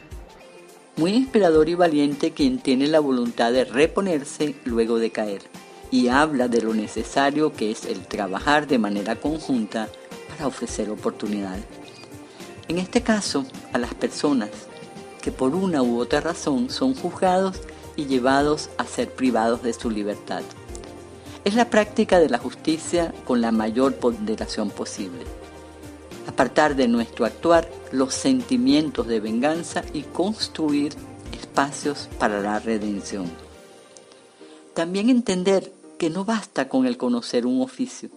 Muy 0.96 1.14
inspirador 1.14 1.68
y 1.68 1.74
valiente 1.74 2.32
quien 2.32 2.58
tiene 2.58 2.86
la 2.86 3.00
voluntad 3.00 3.52
de 3.52 3.64
reponerse 3.64 4.54
luego 4.64 4.98
de 4.98 5.10
caer 5.10 5.42
y 5.90 6.08
habla 6.08 6.48
de 6.48 6.62
lo 6.62 6.74
necesario 6.74 7.52
que 7.52 7.70
es 7.70 7.84
el 7.86 8.00
trabajar 8.00 8.66
de 8.66 8.78
manera 8.78 9.16
conjunta 9.16 9.88
para 10.28 10.46
ofrecer 10.46 10.90
oportunidades. 10.90 11.64
En 12.68 12.78
este 12.78 13.02
caso, 13.02 13.44
a 13.72 13.78
las 13.78 13.94
personas 13.94 14.50
que 15.22 15.32
por 15.32 15.54
una 15.54 15.82
u 15.82 15.98
otra 15.98 16.20
razón 16.20 16.68
son 16.68 16.94
juzgados 16.94 17.56
y 17.96 18.04
llevados 18.04 18.68
a 18.76 18.84
ser 18.84 19.10
privados 19.10 19.62
de 19.62 19.72
su 19.72 19.88
libertad. 19.88 20.42
Es 21.44 21.54
la 21.54 21.70
práctica 21.70 22.18
de 22.18 22.28
la 22.28 22.38
justicia 22.38 23.14
con 23.24 23.40
la 23.40 23.52
mayor 23.52 23.94
ponderación 23.94 24.70
posible. 24.70 25.24
Apartar 26.26 26.76
de 26.76 26.88
nuestro 26.88 27.24
actuar 27.24 27.68
los 27.90 28.14
sentimientos 28.14 29.06
de 29.06 29.20
venganza 29.20 29.82
y 29.92 30.02
construir 30.02 30.92
espacios 31.32 32.08
para 32.18 32.40
la 32.40 32.58
redención. 32.58 33.30
También 34.74 35.10
entender 35.10 35.72
que 35.98 36.10
no 36.10 36.24
basta 36.24 36.68
con 36.68 36.86
el 36.86 36.96
conocer 36.96 37.46
un 37.46 37.60
oficio, 37.60 38.08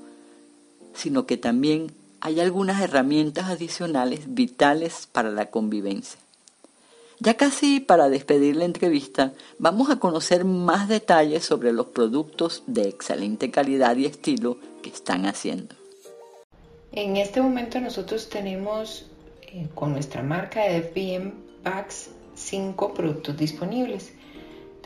sino 0.94 1.26
que 1.26 1.38
también 1.38 1.92
hay 2.22 2.40
algunas 2.40 2.82
herramientas 2.82 3.50
adicionales 3.50 4.34
vitales 4.34 5.08
para 5.12 5.30
la 5.30 5.48
convivencia. 5.48 6.20
Ya 7.20 7.36
casi 7.36 7.80
para 7.80 8.10
despedir 8.10 8.58
la 8.58 8.66
entrevista, 8.66 9.34
vamos 9.58 9.90
a 9.90 10.00
conocer 10.00 10.44
más 10.44 10.90
detalles 10.90 11.46
sobre 11.46 11.72
los 11.72 11.88
productos 11.88 12.64
de 12.68 12.90
excelente 12.90 13.52
calidad 13.52 13.96
y 13.96 14.06
estilo 14.06 14.58
que 14.82 14.90
están 14.90 15.26
haciendo. 15.26 15.76
En 16.92 17.18
este 17.18 17.42
momento 17.42 17.80
nosotros 17.80 18.30
tenemos 18.30 19.06
eh, 19.42 19.68
con 19.74 19.94
nuestra 19.94 20.24
marca 20.24 20.64
de 20.64 20.82
FBM 20.82 21.34
Bags 21.64 22.10
cinco 22.36 22.94
productos 22.94 23.38
disponibles. 23.38 24.14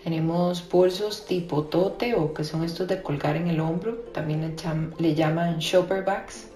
Tenemos 0.04 0.68
bolsos 0.70 1.26
tipo 1.26 1.64
tote 1.64 2.16
o 2.16 2.34
que 2.34 2.44
son 2.44 2.64
estos 2.64 2.88
de 2.88 3.02
colgar 3.02 3.36
en 3.36 3.48
el 3.48 3.60
hombro, 3.60 3.96
también 4.14 4.56
le, 4.98 5.16
llaman 5.16 5.60
shopper 5.60 6.06
bags. 6.06 6.48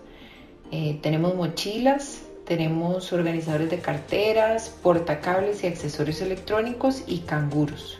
Eh, 0.72 1.00
tenemos 1.02 1.36
mochilas, 1.36 2.23
tenemos 2.46 3.14
organizadores 3.14 3.70
de 3.70 3.80
carteras, 3.80 4.70
portacables 4.82 5.64
y 5.64 5.68
accesorios 5.68 6.22
electrónicos 6.22 7.04
y 7.08 7.20
canguros. 7.20 7.98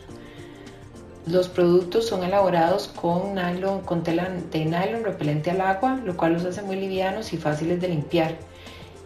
Los 1.26 1.48
productos 1.48 2.06
son 2.06 2.22
elaborados 2.22 2.88
con, 2.88 3.34
nylon, 3.34 3.80
con 3.80 4.02
tela 4.02 4.28
de 4.50 4.64
nylon 4.66 5.04
repelente 5.04 5.50
al 5.50 5.62
agua, 5.62 5.98
lo 6.04 6.16
cual 6.16 6.34
los 6.34 6.44
hace 6.44 6.60
muy 6.60 6.76
livianos 6.76 7.32
y 7.32 7.38
fáciles 7.38 7.80
de 7.80 7.88
limpiar. 7.88 8.36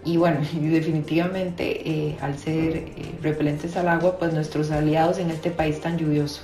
Y 0.05 0.17
bueno, 0.17 0.41
definitivamente 0.53 1.89
eh, 1.89 2.17
al 2.21 2.37
ser 2.37 2.77
eh, 2.77 2.93
repelentes 3.23 3.77
al 3.77 3.89
agua, 3.89 4.19
pues 4.19 4.35
nuestros 4.35 4.73
aliados 4.73 5.19
en 5.19 5.31
este 5.31 5.51
país 5.51 5.81
tan 5.81 5.97
lluvioso. 5.97 6.43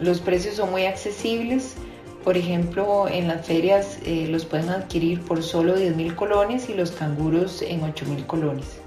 Los 0.00 0.20
precios 0.20 0.56
son 0.56 0.70
muy 0.70 0.86
accesibles, 0.86 1.74
por 2.24 2.38
ejemplo, 2.38 3.06
en 3.06 3.28
las 3.28 3.46
ferias 3.46 3.98
eh, 4.06 4.26
los 4.30 4.46
pueden 4.46 4.70
adquirir 4.70 5.20
por 5.20 5.42
solo 5.42 5.74
10 5.74 5.94
mil 5.94 6.16
colones 6.16 6.70
y 6.70 6.74
los 6.74 6.90
canguros 6.90 7.60
en 7.60 7.84
8 7.84 8.06
mil 8.06 8.26
colones. 8.26 8.78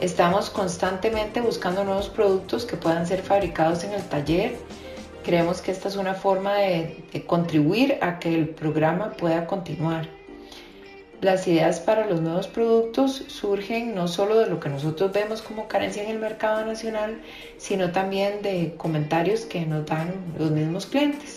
Estamos 0.00 0.48
constantemente 0.50 1.40
buscando 1.40 1.82
nuevos 1.82 2.08
productos 2.08 2.64
que 2.64 2.76
puedan 2.76 3.04
ser 3.04 3.22
fabricados 3.22 3.82
en 3.82 3.94
el 3.94 4.02
taller. 4.02 4.56
Creemos 5.24 5.60
que 5.60 5.72
esta 5.72 5.88
es 5.88 5.96
una 5.96 6.14
forma 6.14 6.54
de, 6.54 7.02
contribuir 7.26 7.98
a 8.00 8.20
que 8.20 8.32
el 8.32 8.50
programa 8.50 9.14
pueda 9.14 9.46
continuar. 9.46 10.06
Las 11.22 11.48
ideas 11.48 11.80
para 11.80 12.06
los 12.06 12.20
nuevos 12.20 12.46
productos 12.46 13.24
surgen 13.26 13.94
no 13.94 14.06
solo 14.06 14.38
de 14.38 14.46
lo 14.46 14.60
que 14.60 14.68
nosotros 14.68 15.10
vemos 15.12 15.42
como 15.42 15.66
carencia 15.66 16.04
en 16.04 16.10
el 16.10 16.20
mercado 16.20 16.64
nacional, 16.64 17.20
sino 17.56 17.90
también 17.90 18.42
de 18.42 18.74
comentarios 18.76 19.46
que 19.46 19.66
nos 19.66 19.84
dan 19.86 20.14
los 20.38 20.52
mismos 20.52 20.86
clientes 20.86 21.35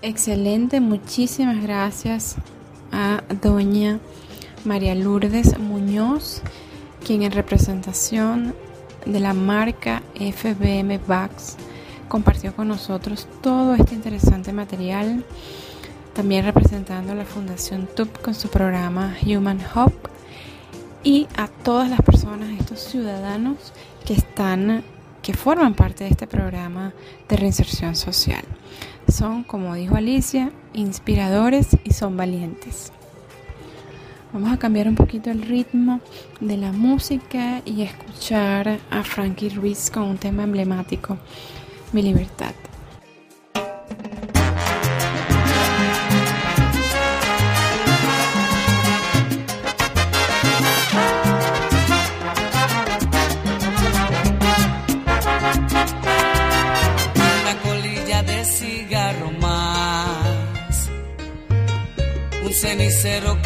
Excelente, 0.01 0.81
muchísimas 0.81 1.63
gracias 1.63 2.35
a 2.91 3.23
doña 3.41 3.99
María 4.65 4.95
Lourdes 4.95 5.57
Muñoz, 5.57 6.41
quien 7.05 7.23
en 7.23 7.31
representación 7.31 8.53
de 9.05 9.19
la 9.19 9.33
marca 9.33 10.01
FBM 10.15 10.99
Bags 11.07 11.57
compartió 12.07 12.55
con 12.55 12.67
nosotros 12.67 13.27
todo 13.41 13.75
este 13.75 13.95
interesante 13.95 14.53
material 14.53 15.23
también 16.13 16.45
representando 16.45 17.13
a 17.13 17.15
la 17.15 17.25
Fundación 17.25 17.87
TUP 17.87 18.21
con 18.21 18.35
su 18.35 18.49
programa 18.49 19.15
Human 19.25 19.59
Hope 19.73 20.09
y 21.03 21.27
a 21.35 21.47
todas 21.47 21.89
las 21.89 22.01
personas, 22.01 22.49
estos 22.59 22.79
ciudadanos 22.79 23.73
que 24.05 24.13
están, 24.13 24.83
que 25.21 25.33
forman 25.33 25.73
parte 25.73 26.03
de 26.03 26.11
este 26.11 26.27
programa 26.27 26.93
de 27.27 27.35
reinserción 27.35 27.95
social. 27.95 28.43
Son, 29.11 29.43
como 29.43 29.73
dijo 29.75 29.95
Alicia, 29.95 30.51
inspiradores 30.73 31.77
y 31.83 31.93
son 31.93 32.15
valientes. 32.15 32.93
Vamos 34.33 34.51
a 34.51 34.57
cambiar 34.57 34.87
un 34.87 34.95
poquito 34.95 35.29
el 35.29 35.43
ritmo 35.43 36.01
de 36.39 36.57
la 36.57 36.71
música 36.71 37.61
y 37.65 37.83
escuchar 37.83 38.79
a 38.89 39.03
Frankie 39.03 39.49
Ruiz 39.49 39.91
con 39.91 40.03
un 40.03 40.17
tema 40.17 40.43
emblemático, 40.43 41.19
Mi 41.91 42.01
libertad. 42.01 42.53
cenicero 62.63 63.41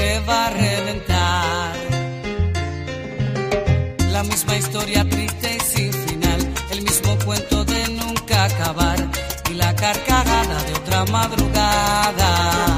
misma 4.48 4.58
historia 4.58 5.10
triste 5.10 5.58
y 5.58 5.60
sin 5.60 5.94
final, 5.94 6.54
el 6.72 6.82
mismo 6.82 7.18
cuento 7.26 7.66
de 7.66 7.90
nunca 7.90 8.46
acabar 8.46 8.98
y 9.52 9.54
la 9.56 9.76
carcajada 9.76 10.64
de 10.64 10.74
otra 10.74 11.06
madrugada. 11.06 12.77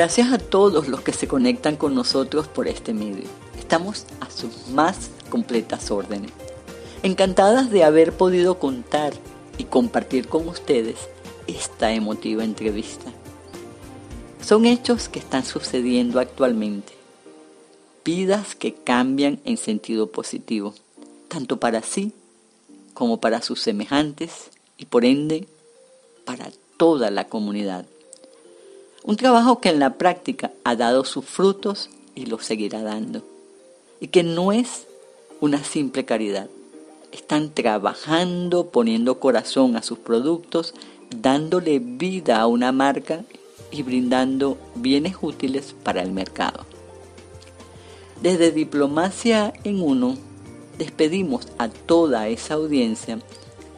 Gracias 0.00 0.32
a 0.32 0.38
todos 0.38 0.88
los 0.88 1.02
que 1.02 1.12
se 1.12 1.28
conectan 1.28 1.76
con 1.76 1.94
nosotros 1.94 2.48
por 2.48 2.68
este 2.68 2.94
medio. 2.94 3.28
Estamos 3.58 4.06
a 4.20 4.30
sus 4.30 4.68
más 4.68 5.10
completas 5.28 5.90
órdenes. 5.90 6.30
Encantadas 7.02 7.70
de 7.70 7.84
haber 7.84 8.14
podido 8.14 8.58
contar 8.58 9.12
y 9.58 9.64
compartir 9.64 10.26
con 10.26 10.48
ustedes 10.48 10.96
esta 11.46 11.92
emotiva 11.92 12.44
entrevista. 12.44 13.12
Son 14.40 14.64
hechos 14.64 15.10
que 15.10 15.18
están 15.18 15.44
sucediendo 15.44 16.18
actualmente. 16.18 16.94
Vidas 18.02 18.54
que 18.54 18.72
cambian 18.72 19.38
en 19.44 19.58
sentido 19.58 20.06
positivo, 20.06 20.72
tanto 21.28 21.60
para 21.60 21.82
sí 21.82 22.14
como 22.94 23.20
para 23.20 23.42
sus 23.42 23.60
semejantes 23.60 24.48
y 24.78 24.86
por 24.86 25.04
ende 25.04 25.46
para 26.24 26.50
toda 26.78 27.10
la 27.10 27.28
comunidad. 27.28 27.84
Un 29.02 29.16
trabajo 29.16 29.60
que 29.60 29.70
en 29.70 29.78
la 29.78 29.94
práctica 29.94 30.52
ha 30.62 30.76
dado 30.76 31.04
sus 31.04 31.24
frutos 31.24 31.88
y 32.14 32.26
los 32.26 32.44
seguirá 32.44 32.82
dando. 32.82 33.22
Y 33.98 34.08
que 34.08 34.22
no 34.22 34.52
es 34.52 34.86
una 35.40 35.64
simple 35.64 36.04
caridad. 36.04 36.48
Están 37.10 37.50
trabajando, 37.50 38.66
poniendo 38.70 39.18
corazón 39.18 39.76
a 39.76 39.82
sus 39.82 39.98
productos, 39.98 40.74
dándole 41.16 41.78
vida 41.78 42.40
a 42.40 42.46
una 42.46 42.72
marca 42.72 43.24
y 43.70 43.82
brindando 43.82 44.58
bienes 44.74 45.16
útiles 45.20 45.74
para 45.82 46.02
el 46.02 46.12
mercado. 46.12 46.66
Desde 48.22 48.52
Diplomacia 48.52 49.54
en 49.64 49.80
Uno, 49.80 50.16
despedimos 50.76 51.48
a 51.56 51.68
toda 51.68 52.28
esa 52.28 52.54
audiencia 52.54 53.18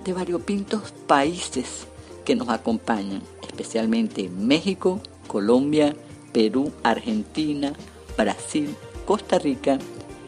de 0.05 0.13
variopintos 0.13 0.91
países 1.07 1.87
que 2.25 2.35
nos 2.35 2.49
acompañan, 2.49 3.23
especialmente 3.43 4.29
México, 4.29 5.01
Colombia, 5.33 5.97
Perú, 6.33 6.71
Argentina, 6.83 7.73
Brasil, 8.19 8.77
Costa 9.07 9.39
Rica 9.39 9.79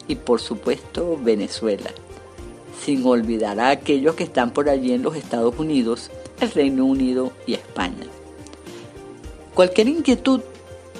y 0.08 0.14
por 0.16 0.40
supuesto 0.40 1.20
Venezuela. 1.22 1.90
Sin 2.82 3.04
olvidar 3.06 3.60
a 3.60 3.68
aquellos 3.68 4.14
que 4.14 4.24
están 4.24 4.52
por 4.52 4.70
allí 4.70 4.92
en 4.92 5.02
los 5.02 5.14
Estados 5.14 5.58
Unidos, 5.58 6.10
el 6.40 6.50
Reino 6.50 6.86
Unido 6.86 7.32
y 7.46 7.52
España. 7.52 8.06
Cualquier 9.54 9.88
inquietud 9.88 10.40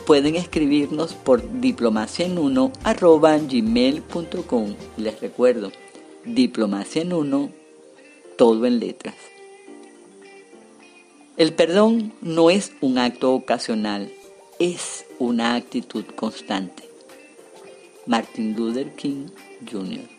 pueden 0.07 0.37
escribirnos 0.37 1.15
por 1.15 1.61
diplomacia 1.61 2.27
en 2.27 2.39
uno 2.39 2.73
gmail.com. 2.85 4.75
Les 4.99 5.21
recuerdo, 5.21 5.73
diplomacia 6.27 7.01
en 7.03 7.15
uno, 7.15 7.49
todo 8.37 8.67
en 8.67 8.81
letras. 8.81 9.34
El 11.37 11.53
perdón 11.53 12.13
no 12.21 12.49
es 12.49 12.71
un 12.81 12.97
acto 12.97 13.35
ocasional, 13.35 14.09
es 14.61 15.05
una 15.19 15.57
actitud 15.57 16.05
constante. 16.15 16.85
Martin 18.07 18.55
Luther 18.55 18.95
King 18.95 19.27
Jr. 19.69 20.14